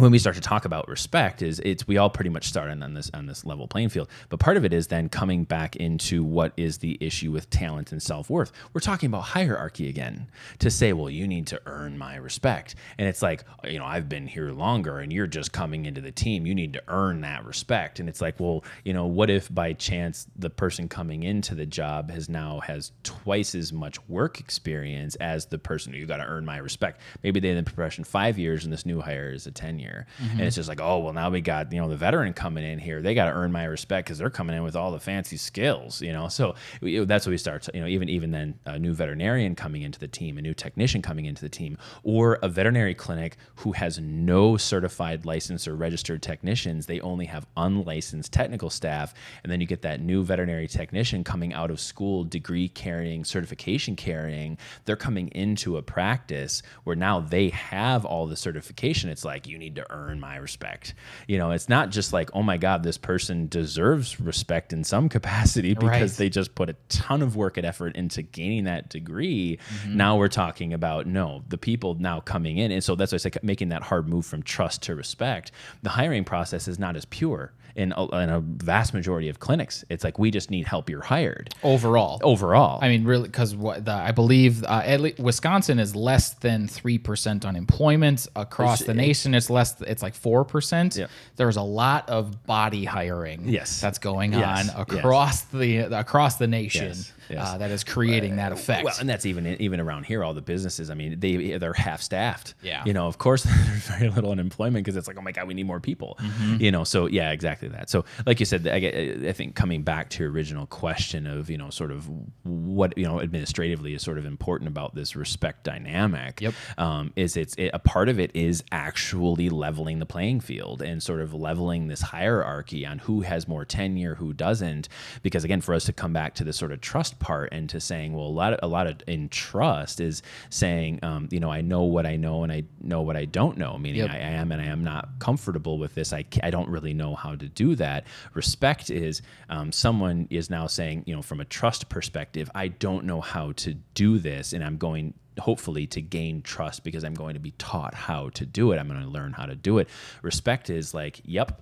[0.00, 2.94] when we start to talk about respect is it's we all pretty much start on
[2.94, 4.08] this on this level playing field.
[4.30, 7.92] But part of it is then coming back into what is the issue with talent
[7.92, 8.50] and self-worth.
[8.72, 10.28] We're talking about hierarchy again
[10.60, 12.76] to say well you need to earn my respect.
[12.98, 16.12] And it's like you know i've been here longer and you're just coming into the
[16.12, 16.46] team.
[16.46, 18.00] You need to earn that respect.
[18.00, 21.66] And it's like well you know what if by chance the person coming into the
[21.66, 26.26] job has now has twice as much work experience as the person you got to
[26.26, 27.02] earn my respect?
[27.22, 29.89] Maybe they in the profession five years and this new hire is a 10 year
[30.18, 30.40] and mm-hmm.
[30.40, 33.02] it's just like oh well now we got you know the veteran coming in here.
[33.02, 36.00] They got to earn my respect because they're coming in with all the fancy skills
[36.00, 36.28] you know?
[36.28, 39.54] So we, that's what we start to, you know even even then a new veterinarian
[39.54, 43.36] coming into the team a new technician coming into the team or a veterinary clinic
[43.56, 46.86] who has no certified licensed or registered technicians.
[46.86, 49.14] They only have unlicensed technical staff.
[49.42, 53.96] And then you get that new veterinary technician coming out of school degree carrying certification
[53.96, 54.58] carrying.
[54.84, 59.10] They're coming into a practice where now they have all the certification.
[59.10, 60.94] It's like you need to earn my respect.
[61.28, 65.08] You know it's not just like oh my god this person deserves respect in some
[65.08, 66.18] capacity because Right.
[66.18, 69.58] they just put a ton of work and effort into gaining that degree.
[69.82, 69.96] Mm-hmm.
[69.96, 72.70] Now we're talking about no the people now coming in.
[72.72, 75.52] And so that's why i say making that hard move from trust to respect.
[75.82, 79.84] The hiring process is not as pure in a, in a vast majority of clinics
[79.90, 83.84] it's like we just need help you're hired Overall, overall I mean, really, because what
[83.84, 88.86] the, I believe uh, at least Wisconsin is less than three percent unemployment across It's-
[88.86, 89.34] the nation.
[89.34, 89.80] It's less.
[89.82, 90.96] It's like four percent.
[90.96, 91.06] Yeah.
[91.36, 93.48] There's a lot of body hiring.
[93.48, 93.80] Yes.
[93.80, 94.98] that's going Yes, on yes.
[94.98, 96.88] across the across the nation.
[96.88, 97.12] Yes.
[97.30, 97.48] Yes.
[97.48, 98.84] uh, that is creating that effect.
[98.84, 100.90] Well, and that's even even around here, all the businesses.
[100.90, 102.54] I mean, they they're half staffed.
[102.62, 102.82] Yeah.
[102.84, 105.54] You know, of course, there's very little unemployment because it's like, oh my god, we
[105.54, 106.16] need more people.
[106.20, 106.62] Mm-hmm.
[106.62, 107.90] You know, so yeah, exactly that.
[107.90, 111.50] So, like you said, I, get- I think coming back to your original question of
[111.50, 112.08] you know, sort of
[112.44, 116.40] what you know, administratively is sort of important about this respect dynamic.
[116.40, 116.54] Yep.
[116.78, 121.02] Um, is it's it, a part of it is actually leveling the playing field and
[121.02, 124.88] sort of leveling this hierarchy on who has more tenure, who doesn't.
[125.22, 127.78] Because again, for us to come back to the sort of trust part and to
[127.80, 131.50] saying, well, a lot of a lot of in trust is saying, um, you know,
[131.50, 133.78] I know what I know and I know what I don't know.
[133.78, 134.10] Meaning, Yep.
[134.10, 136.12] I, I am and I am not comfortable with this.
[136.12, 138.04] I I don't really know how to do that.
[138.34, 143.04] Respect is um, someone is now saying, you know, from a trust perspective, I don't
[143.04, 147.34] know how to do this, and I'm going hopefully to gain trust because I'm going
[147.34, 148.78] to be taught how to do it.
[148.78, 149.88] I'm going to learn how to do it.
[150.22, 151.60] Respect is like, yep,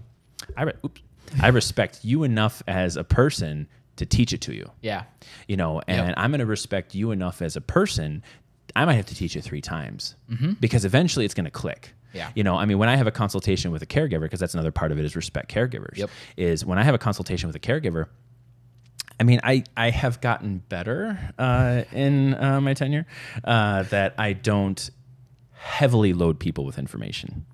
[0.57, 1.01] I re- oops,
[1.41, 3.69] I respect you enough as a person
[3.99, 4.71] to teach it to you.
[4.81, 5.05] yeah.
[5.47, 8.23] You know, and I'm going to respect you enough as a person.
[8.75, 10.17] I might have to teach it three times
[10.61, 11.83] because eventually it's going to click.
[11.83, 12.17] Mm-hmm.
[12.17, 12.31] Yeah.
[12.35, 14.73] You know, I mean, when I have a consultation with a caregiver, because that's another
[14.73, 15.97] part of it is respect caregivers.
[15.97, 16.11] Yep.
[16.37, 18.07] Is when I have a consultation with a caregiver,
[19.21, 23.07] I mean, I, I have gotten better uh, in uh, my tenure
[23.45, 24.91] uh, that I don't
[25.53, 27.45] heavily load people with information.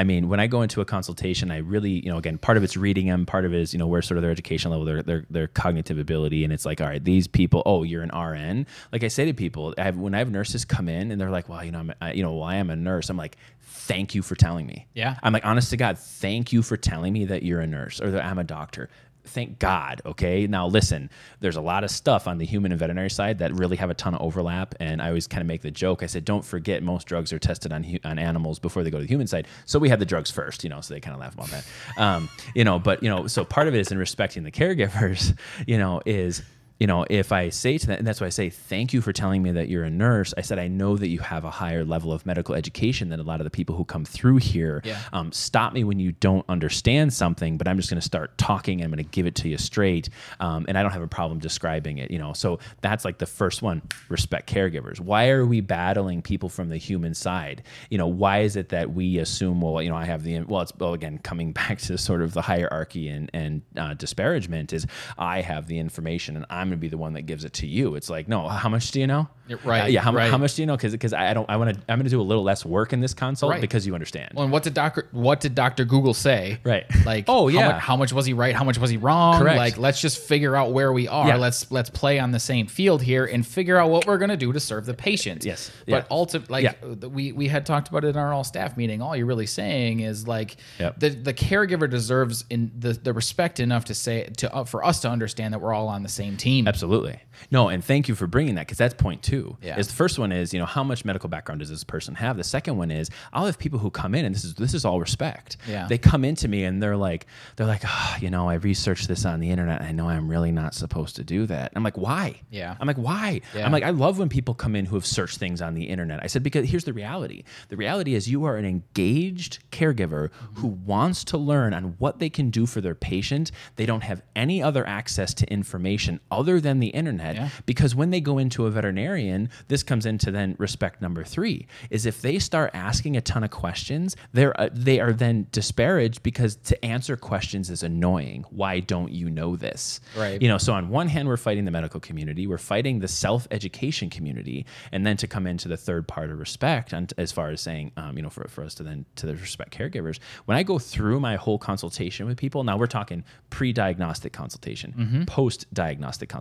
[0.00, 2.64] I mean, when I go into a consultation, I really, you know, again, part of
[2.64, 4.86] it's reading them, part of it is, you know, where sort of their education level,
[4.86, 8.08] their their, their cognitive ability, and it's like, all right, these people, oh, you're an
[8.18, 8.66] RN.
[8.92, 11.28] Like I say to people, I have, when I have nurses come in and they're
[11.28, 13.10] like, well, you know, I'm, I, you know, well, I am a nurse.
[13.10, 14.86] I'm like, thank you for telling me.
[14.94, 15.18] Yeah.
[15.22, 18.10] I'm like, honest to God, thank you for telling me that you're a nurse or
[18.12, 18.88] that I'm a doctor.
[19.24, 20.00] Thank God.
[20.06, 20.46] Okay.
[20.46, 21.10] Now, listen,
[21.40, 23.94] there's a lot of stuff on the human and veterinary side that really have a
[23.94, 24.74] ton of overlap.
[24.80, 26.02] And I always kind of make the joke.
[26.02, 29.04] I said, don't forget, most drugs are tested on on animals before they go to
[29.04, 29.46] the human side.
[29.66, 31.66] So we had the drugs first, you know, so they kind of laugh about that.
[31.96, 35.36] Um, you know, but, you know, so part of it is in respecting the caregivers,
[35.66, 36.42] you know, is
[36.80, 39.12] you know, if I say to that, and that's why I say, thank you for
[39.12, 40.32] telling me that you're a nurse.
[40.38, 43.22] I said, I know that you have a higher level of medical education than a
[43.22, 44.80] lot of the people who come through here.
[44.82, 44.98] Yeah.
[45.12, 48.82] Um, stop me when you don't understand something, but I'm just going to start talking.
[48.82, 50.08] I'm going to give it to you straight.
[50.40, 52.32] Um, and I don't have a problem describing it, you know.
[52.32, 55.00] So that's like the first one respect caregivers.
[55.00, 57.62] Why are we battling people from the human side?
[57.90, 60.62] You know, why is it that we assume, well, you know, I have the, well,
[60.62, 64.86] it's, well, again, coming back to sort of the hierarchy and, and uh, disparagement is
[65.18, 67.66] I have the information and I'm going to be the one that gives it to
[67.66, 67.94] you.
[67.96, 69.28] It's like, no, how much do you know?
[69.64, 70.00] Right, Uh, yeah.
[70.00, 70.30] How, right.
[70.30, 70.76] how much do you know?
[70.76, 72.92] Cause, cause I don't, I want to, I'm going to do a little less work
[72.92, 73.60] in this consult Right.
[73.60, 74.30] because you understand.
[74.34, 76.58] Well, and what did Doctor What did Doctor Google say?
[76.64, 76.84] Right.
[77.04, 77.68] Like, Oh, how yeah.
[77.72, 78.54] much, how much was he right?
[78.54, 79.40] How much was he wrong?
[79.40, 79.56] Correct.
[79.58, 81.26] Like, let's just figure out where we are.
[81.26, 81.36] Yeah.
[81.36, 84.52] Let's let's play on the same field here and figure out what we're gonna do
[84.52, 85.44] to serve the patient.
[85.44, 85.72] Yes.
[85.86, 86.02] But Yeah.
[86.10, 87.08] ultimately, like Yeah.
[87.08, 89.02] we we had talked about it in our all staff meeting.
[89.02, 91.00] All you're really saying is like Yep.
[91.00, 95.00] the the caregiver deserves in the the respect enough to say to uh, for us
[95.00, 96.59] to understand that we're all on the same team.
[96.66, 97.20] Absolutely.
[97.50, 99.56] No, and thank you for bringing that because that's point two.
[99.62, 99.78] Yeah.
[99.78, 102.36] Is the first one is you know how much medical background does this person have?
[102.36, 104.84] The second one is I'll have people who come in and this is this is
[104.84, 105.56] all respect.
[105.66, 105.86] Yeah.
[105.88, 109.24] They come into me and they're like they're like oh, you know I researched this
[109.24, 109.82] on the internet.
[109.82, 111.72] I know I'm really not supposed to do that.
[111.74, 112.40] I'm like why?
[112.50, 112.76] Yeah.
[112.80, 113.40] I'm like why?
[113.54, 113.64] Yeah.
[113.64, 116.20] I'm like I love when people come in who have searched things on the internet.
[116.22, 117.44] I said because here's the reality.
[117.68, 120.60] The reality is you are an engaged caregiver mm-hmm.
[120.60, 123.50] who wants to learn on what they can do for their patient.
[123.76, 127.48] They don't have any other access to information other than the internet Yeah.
[127.66, 132.06] because when they go into a veterinarian, this comes into then respect number three is
[132.06, 136.56] if they start asking a ton of questions, they're uh, they are then disparaged because
[136.56, 138.44] to answer questions is annoying.
[138.50, 140.00] Why don't you know this?
[140.16, 140.40] Right.
[140.40, 143.46] You know, so on one hand, we're fighting the medical community, we're fighting the self
[143.50, 147.50] education community, and then to come into the third part of respect, and as far
[147.50, 150.56] as saying, um, you know, for, for us to then to the respect caregivers, when
[150.56, 155.66] I go through my whole consultation with people, now we're talking pre diagnostic consultation, post
[155.74, 156.39] diagnostic consultation,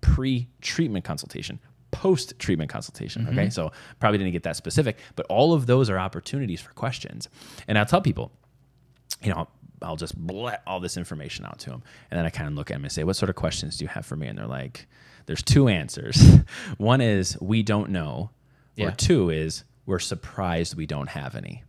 [0.00, 1.60] pre treatment consultation.
[1.90, 3.26] Post treatment consultation.
[3.28, 3.36] Okay.
[3.36, 3.50] Mm-hmm.
[3.50, 7.28] So probably didn't get that specific, but all of those are opportunities for questions.
[7.66, 8.30] And I'll tell people,
[9.22, 9.48] you know,
[9.82, 11.82] I'll just let all this information out to them.
[12.10, 13.84] And then I kind of look at them and say, what sort of questions do
[13.84, 14.28] you have for me?
[14.28, 14.86] And they're like,
[15.26, 16.22] there's two answers.
[16.78, 18.30] One is, we don't know.
[18.76, 18.88] Yeah.
[18.88, 21.64] Or two is, we're surprised we don't have any.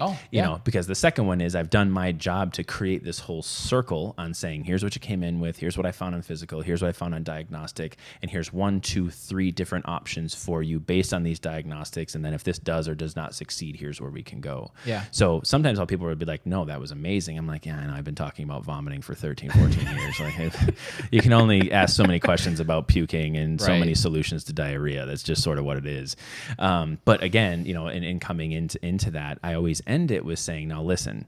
[0.00, 0.44] Oh, You yeah.
[0.44, 4.14] know, because the second one is I've done my job to create this whole circle
[4.18, 6.82] on saying, here's what you came in with, here's what I found on physical, here's
[6.82, 11.14] what I found on diagnostic, and here's one, two, three different options for you based
[11.14, 12.14] on these diagnostics.
[12.14, 14.72] And then if this does or does not succeed, here's where we can go.
[14.84, 15.04] Yeah.
[15.10, 17.38] So sometimes I'll people would be like, no, that was amazing.
[17.38, 17.94] I'm like, yeah, I know.
[17.94, 20.20] I've been talking about vomiting for 13, 14 years.
[20.20, 20.34] Like,
[21.10, 25.06] you can only ask so many questions about puking and so many solutions to diarrhea.
[25.06, 26.16] That's just sort of what it is.
[26.58, 30.24] Um, but again, you know, in, in coming into into that, I always end it
[30.24, 31.26] with saying, now listen,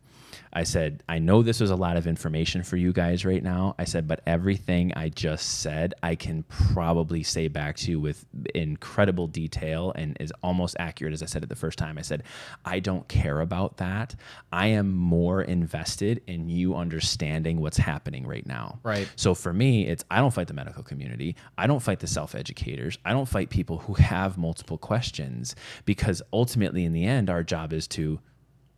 [0.53, 3.75] I said, I know this was a lot of information for you guys right now.
[3.79, 8.25] I said, but everything I just said, I can probably say back to you with
[8.55, 11.99] incredible detail and is almost accurate as I said it the first time.
[11.99, 12.23] I said,
[12.65, 14.15] I don't care about that.
[14.53, 18.81] I am more invested in you understanding what's happening right now.
[18.83, 19.09] Right.
[19.17, 21.37] So for me, it's I don't fight the medical community.
[21.57, 22.99] I don't fight the self educators.
[23.05, 25.55] I don't fight people who have multiple questions
[25.85, 28.21] because ultimately, in the end, our job is to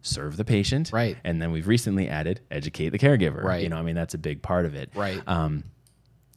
[0.03, 0.91] serve the patient.
[0.93, 1.17] Right.
[1.25, 3.43] And then we've recently added educate the caregiver.
[3.43, 3.63] Right.
[3.63, 4.91] You know, I mean, that's a big part of it.
[4.95, 5.21] Right.
[5.27, 5.65] Um,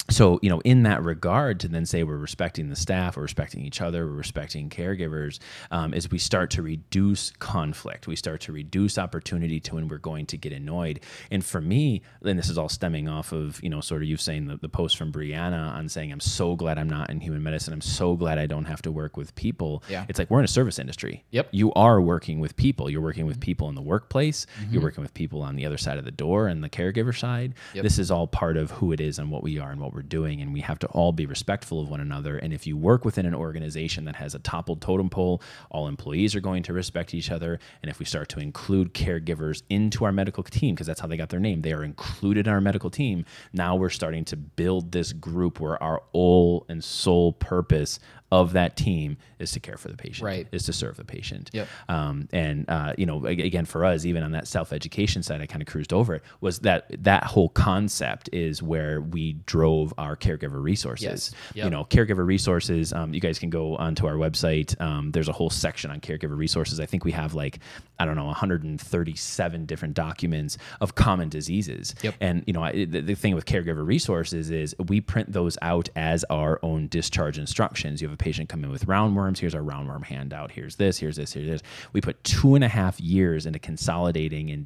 [0.10, 3.66] so you know in that regard to then say we're respecting the staff we're respecting
[3.66, 5.40] each other we're respecting caregivers
[5.72, 8.08] um, as we start to reduce conflict.
[8.08, 11.00] We start to reduce opportunity to when we're going to get annoyed.
[11.32, 14.18] And for me and this is all stemming off of you know sort of you
[14.18, 17.42] saying the, the post from brianna on saying i'm so glad i'm not in human
[17.42, 17.74] medicine.
[17.74, 19.84] I'm so glad i don't have to work with people.
[19.90, 20.06] Yeah.
[20.10, 21.24] it's like we're in a service industry.
[21.32, 21.50] Yep.
[21.52, 22.90] you are working with people.
[22.90, 24.46] You're working with people in the workplace.
[24.70, 27.54] You're working with people on the other side of the door and the caregiver side.
[27.74, 27.84] Yep.
[27.84, 30.02] this is all part of who it is and what we are and what we're
[30.02, 32.38] doing and we have to all be respectful of one another.
[32.38, 36.36] And if you work within an organization that has a toppled totem pole all employees
[36.36, 37.60] are going to respect each other.
[37.82, 41.18] And if we start to include caregivers into our medical team because that's how they
[41.18, 44.92] got their name they are included in our medical team now we're starting to build
[44.92, 48.00] this group where our whole and sole purpose
[48.34, 50.48] of that team is to care for the patient Right.
[50.52, 51.68] is to serve the patient Yep.
[51.88, 55.62] um, and uh, you know, again, for us, even on that self-education side, I kind
[55.62, 56.24] of cruised over it.
[56.42, 61.34] Was that that whole concept is where we drove our caregiver resources.
[61.54, 61.64] Yes.
[61.66, 62.92] You know, caregiver resources.
[62.92, 64.80] Um, you guys can go onto our website.
[64.82, 66.80] Um, there's a whole section on caregiver resources.
[66.80, 67.60] I think we have like
[68.00, 71.94] I don't know 137 different documents of common diseases.
[72.02, 72.16] Yep.
[72.20, 75.90] And you know, I, the, the thing with caregiver resources is we print those out
[75.96, 78.02] as our own discharge instructions.
[78.02, 79.38] You have a patient come in with roundworms.
[79.40, 80.52] Here's our roundworm handout.
[80.52, 80.98] Here's this.
[80.98, 81.34] Here's this.
[81.34, 81.62] Here's this.
[81.92, 84.66] We put two and a half years into consolidating and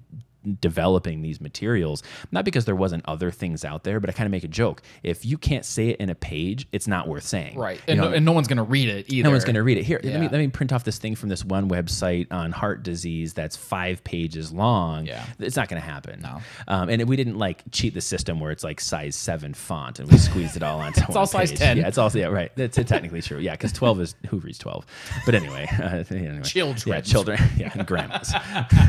[0.56, 4.32] developing these materials not because there wasn't other things out there but i kind of
[4.32, 7.58] make a joke if you can't say it in a page it's not worth saying
[7.58, 7.78] Right.
[7.88, 9.24] You And, know, no, and no one's going to read it either.
[9.26, 9.84] no one's going to read it.
[9.84, 12.84] Here, let me let me print off this thing from this one website on heart
[12.84, 15.06] disease that's five pages long.
[15.06, 15.26] Yeah.
[15.40, 16.20] it's not going to happen.
[16.22, 16.40] No.
[16.68, 20.12] um, and we didn't like cheat the system where it's like size seven font and
[20.12, 21.00] we squeezed it all onto.
[21.08, 21.78] It's one all size 10.
[21.78, 22.52] Yeah, it's all yeah right.
[22.56, 23.40] That's technically true.
[23.40, 24.86] Yeah, because twelve is who reads twelve.
[25.26, 26.42] But anyway, uh, anyway.
[26.44, 26.96] Children.
[26.96, 27.40] Yeah, children.
[27.58, 28.34] Yeah, and grandmas.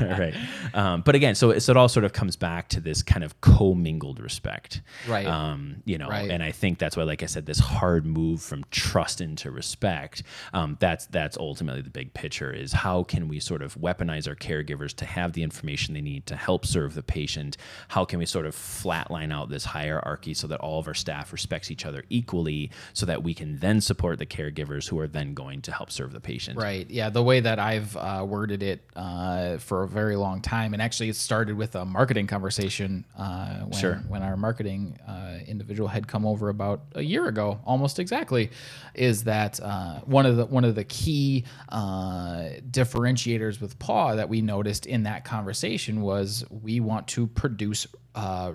[0.00, 0.34] right.
[0.74, 3.40] Um, but again, so so it all sort of comes back to this kind of
[3.40, 4.80] commingled respect.
[5.06, 5.26] Right.
[5.26, 6.30] Um, you know, Right.
[6.30, 10.22] and I think that's why, like I said, this hard move from trust into respect.
[10.52, 14.34] Um, that's that's ultimately the big picture: is how can we sort of weaponize our
[14.36, 17.56] caregivers to have the information they need to help serve the patient?
[17.88, 21.32] How can we sort of flatline out this hierarchy so that all of our staff
[21.32, 25.34] respects each other equally, so that we can then support the caregivers who are then
[25.34, 26.58] going to help serve the patient?
[26.58, 26.88] Right.
[26.90, 27.10] Yeah.
[27.10, 31.08] The way that I've uh, worded it uh, for a very long time, and actually
[31.08, 33.94] it started with a marketing conversation uh, when, Sure.
[34.08, 38.50] when our marketing uh, individual had come over about a year ago, almost exactly,
[38.94, 44.28] is that uh, one of the one of the key uh, differentiators with Paw that
[44.28, 47.86] we noticed in that conversation was we want to produce.
[48.14, 48.52] Uh,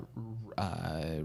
[0.57, 1.19] uh,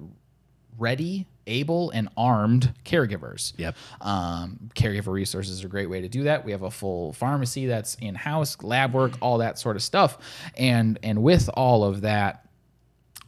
[0.79, 3.53] ready, able, and armed caregivers.
[3.57, 3.75] Yep.
[4.01, 6.45] Um, caregiver resources are a great way to do that.
[6.45, 10.19] We have a full pharmacy that's in house, lab work, all that sort of stuff,
[10.57, 12.45] and and with all of that.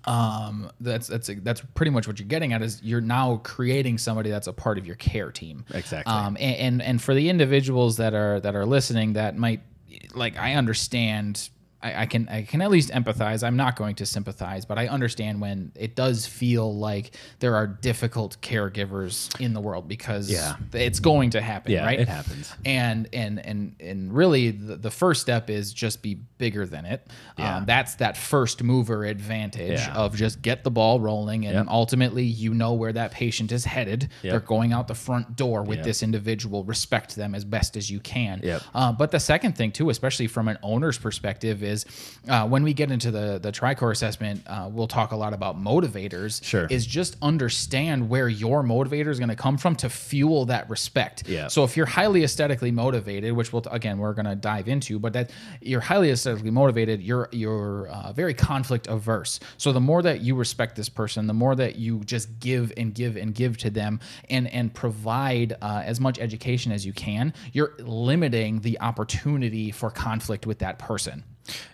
[0.04, 4.30] Um, that's that's that's pretty much what you're getting at is you're now creating somebody
[4.30, 5.64] that's a part of your care team.
[5.74, 6.12] Exactly.
[6.12, 9.60] Um, and, and and for the individuals that are that are listening, that might
[10.14, 11.50] like I understand.
[11.82, 13.42] I, I can I can at least empathize.
[13.46, 17.66] I'm not going to sympathize, but I understand when it does feel like there are
[17.66, 20.56] difficult caregivers in the world because Yeah.
[20.72, 21.98] it's going to happen, Yeah, right?
[22.00, 22.52] it happens.
[22.64, 27.06] And and and and really, the, the first step is just be bigger than it.
[27.38, 27.58] Yeah.
[27.58, 29.94] Um, that's that first mover advantage Yeah.
[29.94, 31.66] of just get the ball rolling, and Yep.
[31.68, 34.08] ultimately, you know where that patient is headed.
[34.22, 34.30] Yep.
[34.32, 35.84] They're going out the front door with Yep.
[35.86, 36.64] this individual.
[36.64, 38.42] Respect them as best as you can.
[38.74, 41.84] Uh, but the second thing too, especially from an owner's perspective, is
[42.26, 45.56] uh, when we get into the the Tricor assessment, uh, we'll talk a lot about
[45.62, 46.42] motivators.
[46.42, 46.66] Sure.
[46.70, 51.28] Is just understand where your motivator is going to come from to fuel that respect.
[51.28, 51.48] Yeah.
[51.48, 55.12] So if you're highly aesthetically motivated, which we'll again we're going to dive into, but
[55.12, 55.30] that
[55.60, 59.40] you're highly aesthetically motivated, you're you're uh, very conflict averse.
[59.56, 62.94] So the more that you respect this person, the more that you just give and
[62.94, 67.34] give and give to them, and and provide uh, as much education as you can,
[67.52, 71.24] you're limiting the opportunity for conflict with that person.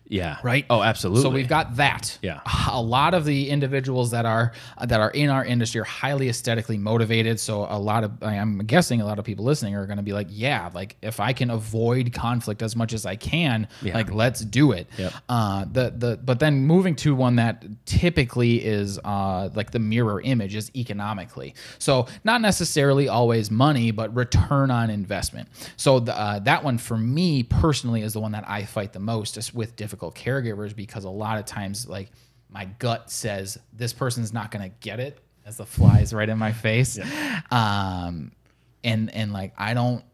[0.09, 0.39] Yeah.
[0.43, 0.65] right?
[0.71, 1.23] Oh, absolutely.
[1.23, 2.19] So we've got that.
[2.23, 2.41] Yeah.
[2.71, 4.53] A lot of the individuals that are
[4.85, 7.41] that are in our industry are highly aesthetically motivated.
[7.41, 10.13] So a lot of I'm guessing a lot of people listening are going to be
[10.13, 14.41] like, yeah, like if I can avoid conflict as much as I can, like let's
[14.41, 14.89] do it.
[14.97, 15.13] Yep.
[15.29, 20.21] Uh, the the but then moving to one that typically is uh, like the mirror
[20.21, 21.55] image is economically.
[21.79, 25.49] So not necessarily always money, but return on investment.
[25.77, 29.01] So the, uh, that one for me personally is the one that I fight the
[29.01, 32.11] most with difficult caregivers because a lot of times like
[32.51, 36.39] my gut says this person's not going to get it as the flies right in
[36.39, 36.99] my face.
[37.51, 38.33] Um,
[38.83, 40.05] and and like I don't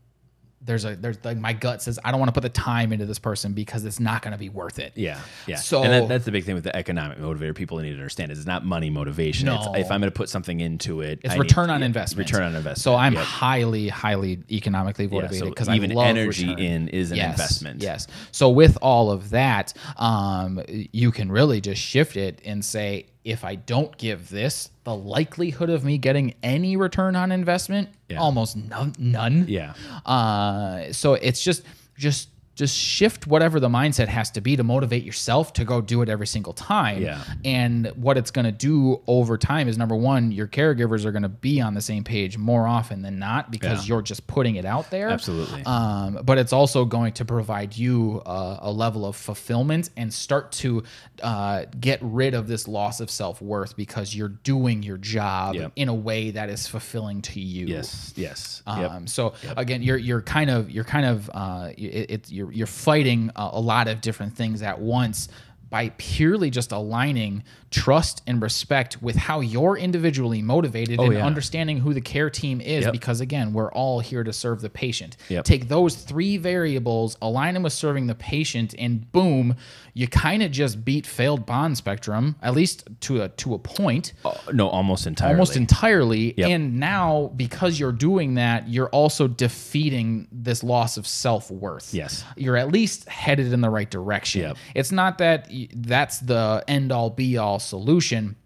[0.65, 3.05] there's a there's like my gut says I don't want to put the time into
[3.05, 4.93] this person because it's not going to be worth it.
[4.95, 5.57] Yeah, yeah.
[5.57, 7.55] So- and that, that's the big thing with the economic motivator.
[7.55, 9.49] People need to understand is it's not money motivation.
[9.49, 9.75] It's, No.
[9.75, 12.31] if I'm going to put something into it, It's I need- return on yeah, investment.
[12.31, 12.79] Return on investment.
[12.79, 13.25] So I'm Yep.
[13.25, 16.59] highly, highly economically Yeah, motivated so because I even love energy return.
[16.65, 17.83] in is an yes, investment.
[17.83, 18.07] Yes.
[18.31, 23.45] So with all of that, um, you can really just shift it and say, if
[23.45, 28.19] I don't give this, the likelihood of me getting any return on investment, Yeah.
[28.21, 28.95] almost none.
[28.99, 29.47] none.
[29.49, 29.75] Yeah.
[30.05, 31.63] Uh, so it's just
[31.97, 36.03] just just shift whatever the mindset has to be to motivate yourself to go do
[36.03, 37.01] it every single time.
[37.01, 37.23] Yeah.
[37.47, 41.23] And what it's going to do over time is number one, your caregivers are going
[41.23, 43.95] to be on the same page more often than not because Yeah.
[43.95, 45.09] you're just putting it out there.
[45.09, 45.63] Absolutely.
[45.65, 50.53] Um, but it's also going to provide you uh, a level of fulfillment and start
[50.53, 50.83] to
[51.23, 55.73] uh, get rid of this loss of self worth because you're doing your job Yep.
[55.77, 57.67] in a way that is fulfilling to you.
[57.67, 58.13] Yes.
[58.15, 58.63] Yes.
[58.67, 58.91] Yep.
[58.91, 62.67] Um, so again, you're you're kind of you're kind of uh, it, it's you're you're
[62.67, 65.29] fighting a, a lot of different things at once
[65.71, 71.17] by purely just aligning trust and respect with how you're individually motivated oh, and Oh,
[71.17, 71.25] yeah.
[71.25, 72.93] understanding who the care team is Yep.
[72.93, 75.45] because again we're all here to serve the patient Yep.
[75.47, 79.57] take those three variables align them with serving the patient and boom
[79.95, 84.15] you kind of just beat failed bond spectrum at least to a to a point
[84.25, 85.35] Oh, no, almost entirely.
[85.35, 86.35] almost entirely.
[86.37, 86.49] Yep.
[86.49, 91.93] And now, because you're doing that, you're also defeating this loss of self worth.
[91.93, 92.25] Yes.
[92.37, 94.43] You're at least headed in the right direction.
[94.43, 94.57] Yep.
[94.75, 98.37] It's not that that's the end all be all solution,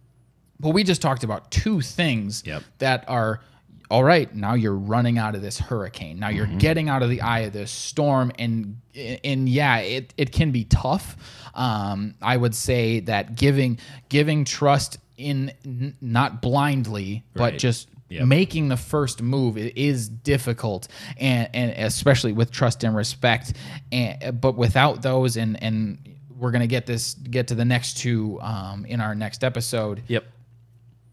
[0.58, 2.62] but we just talked about two things Yep.
[2.78, 3.40] that are.
[3.88, 6.18] All right, now you're running out of this hurricane.
[6.18, 6.58] Now you're mm-hmm.
[6.58, 8.80] getting out of the eye of this storm, and
[9.22, 11.16] and yeah, it, it can be tough.
[11.56, 13.78] Um, I would say that giving
[14.08, 17.58] giving trust in n- not blindly, but Right.
[17.58, 18.26] just Yep.
[18.26, 20.86] making the first move is difficult,
[21.18, 23.54] and and especially with trust and respect.
[23.90, 25.98] And but without those, and and
[26.38, 30.24] we're gonna get this get to the next two um, in our next episode Yep.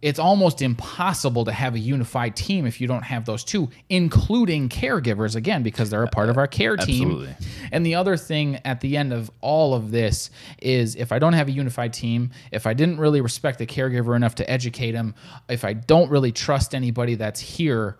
[0.04, 4.68] It's almost impossible to have a unified team if you don't have those two, including
[4.68, 7.10] caregivers, again, because they're a part of our care team.
[7.10, 7.36] Absolutely.
[7.72, 10.30] And the other thing at the end of all of this
[10.62, 14.14] is if I don't have a unified team, if I didn't really respect the caregiver
[14.14, 15.16] enough to educate him,
[15.47, 17.97] if I don't really trust anybody that's here,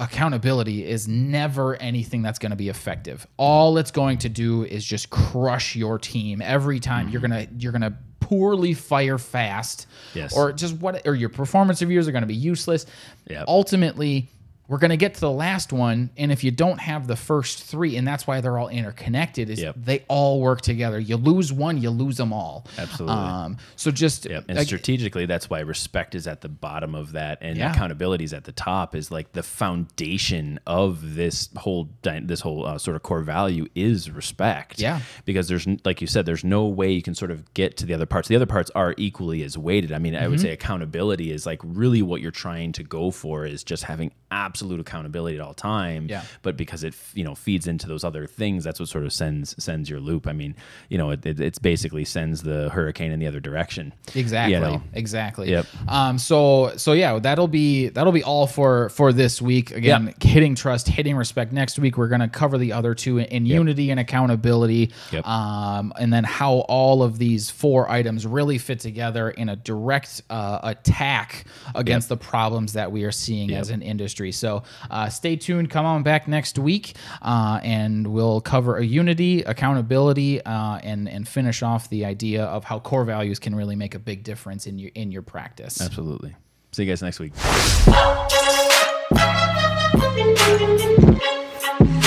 [0.00, 3.26] accountability is never anything that's going to be effective.
[3.36, 7.10] All it's going to do is just crush your team every time.
[7.10, 7.32] You're mm-hmm.
[7.32, 10.36] going to you're to poorly fire fast Yes.
[10.36, 12.86] or just what or your performance reviews are going to be useless.
[13.28, 13.44] Yep.
[13.46, 14.28] Ultimately,
[14.70, 17.62] we're going to get to the last one and if you don't have the first
[17.64, 19.74] 3 and that's why they're all interconnected is Yep.
[19.76, 20.98] they all work together.
[21.00, 22.64] You lose one, you lose them all.
[22.78, 23.16] Absolutely.
[23.16, 24.44] Um so just Yep.
[24.48, 27.72] And like, strategically, that's why respect is at the bottom of that, and Yeah.
[27.72, 28.94] accountability is at the top.
[28.94, 34.10] Is like the foundation of this whole this whole uh, sort of core value is
[34.10, 34.78] respect.
[34.80, 35.00] Yeah.
[35.24, 37.94] Because there's like you said, there's no way you can sort of get to the
[37.94, 38.28] other parts.
[38.28, 39.92] The other parts are equally as weighted.
[39.92, 40.30] I mean, I Mm-hmm.
[40.30, 44.12] would say accountability is like really what you're trying to go for is just having
[44.30, 46.06] absolute accountability at all time.
[46.08, 46.22] Yeah.
[46.42, 49.62] But because it you know feeds into those other things, that's what sort of sends
[49.62, 50.26] sends your loop.
[50.26, 50.54] I mean,
[50.88, 53.92] you know, it, it it's basically sends the hurricane in the other direction.
[54.14, 54.54] Exactly.
[54.54, 54.82] You know?
[54.92, 55.50] Exactly.
[55.50, 55.66] Yep.
[55.88, 56.18] Um.
[56.18, 59.70] So so yeah, that'll be that'll be all for for this week.
[59.72, 61.52] Again, hitting trust, hitting respect.
[61.52, 64.92] Next week we're gonna cover the other two in, in unity and accountability.
[65.12, 65.26] Yep.
[65.26, 65.92] Um.
[65.98, 70.60] And then how all of these four items really fit together in a direct uh,
[70.62, 74.19] attack against the problems that we are seeing as an industry.
[74.28, 75.70] So uh, stay tuned.
[75.70, 81.26] Come on back next week, uh, and we'll cover a unity, accountability, uh, and and
[81.26, 84.78] finish off the idea of how core values can really make a big difference in
[84.78, 85.80] your in your practice.
[85.80, 86.36] Absolutely.
[86.72, 87.32] See you guys next week.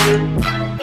[0.06, 0.73] Thank you.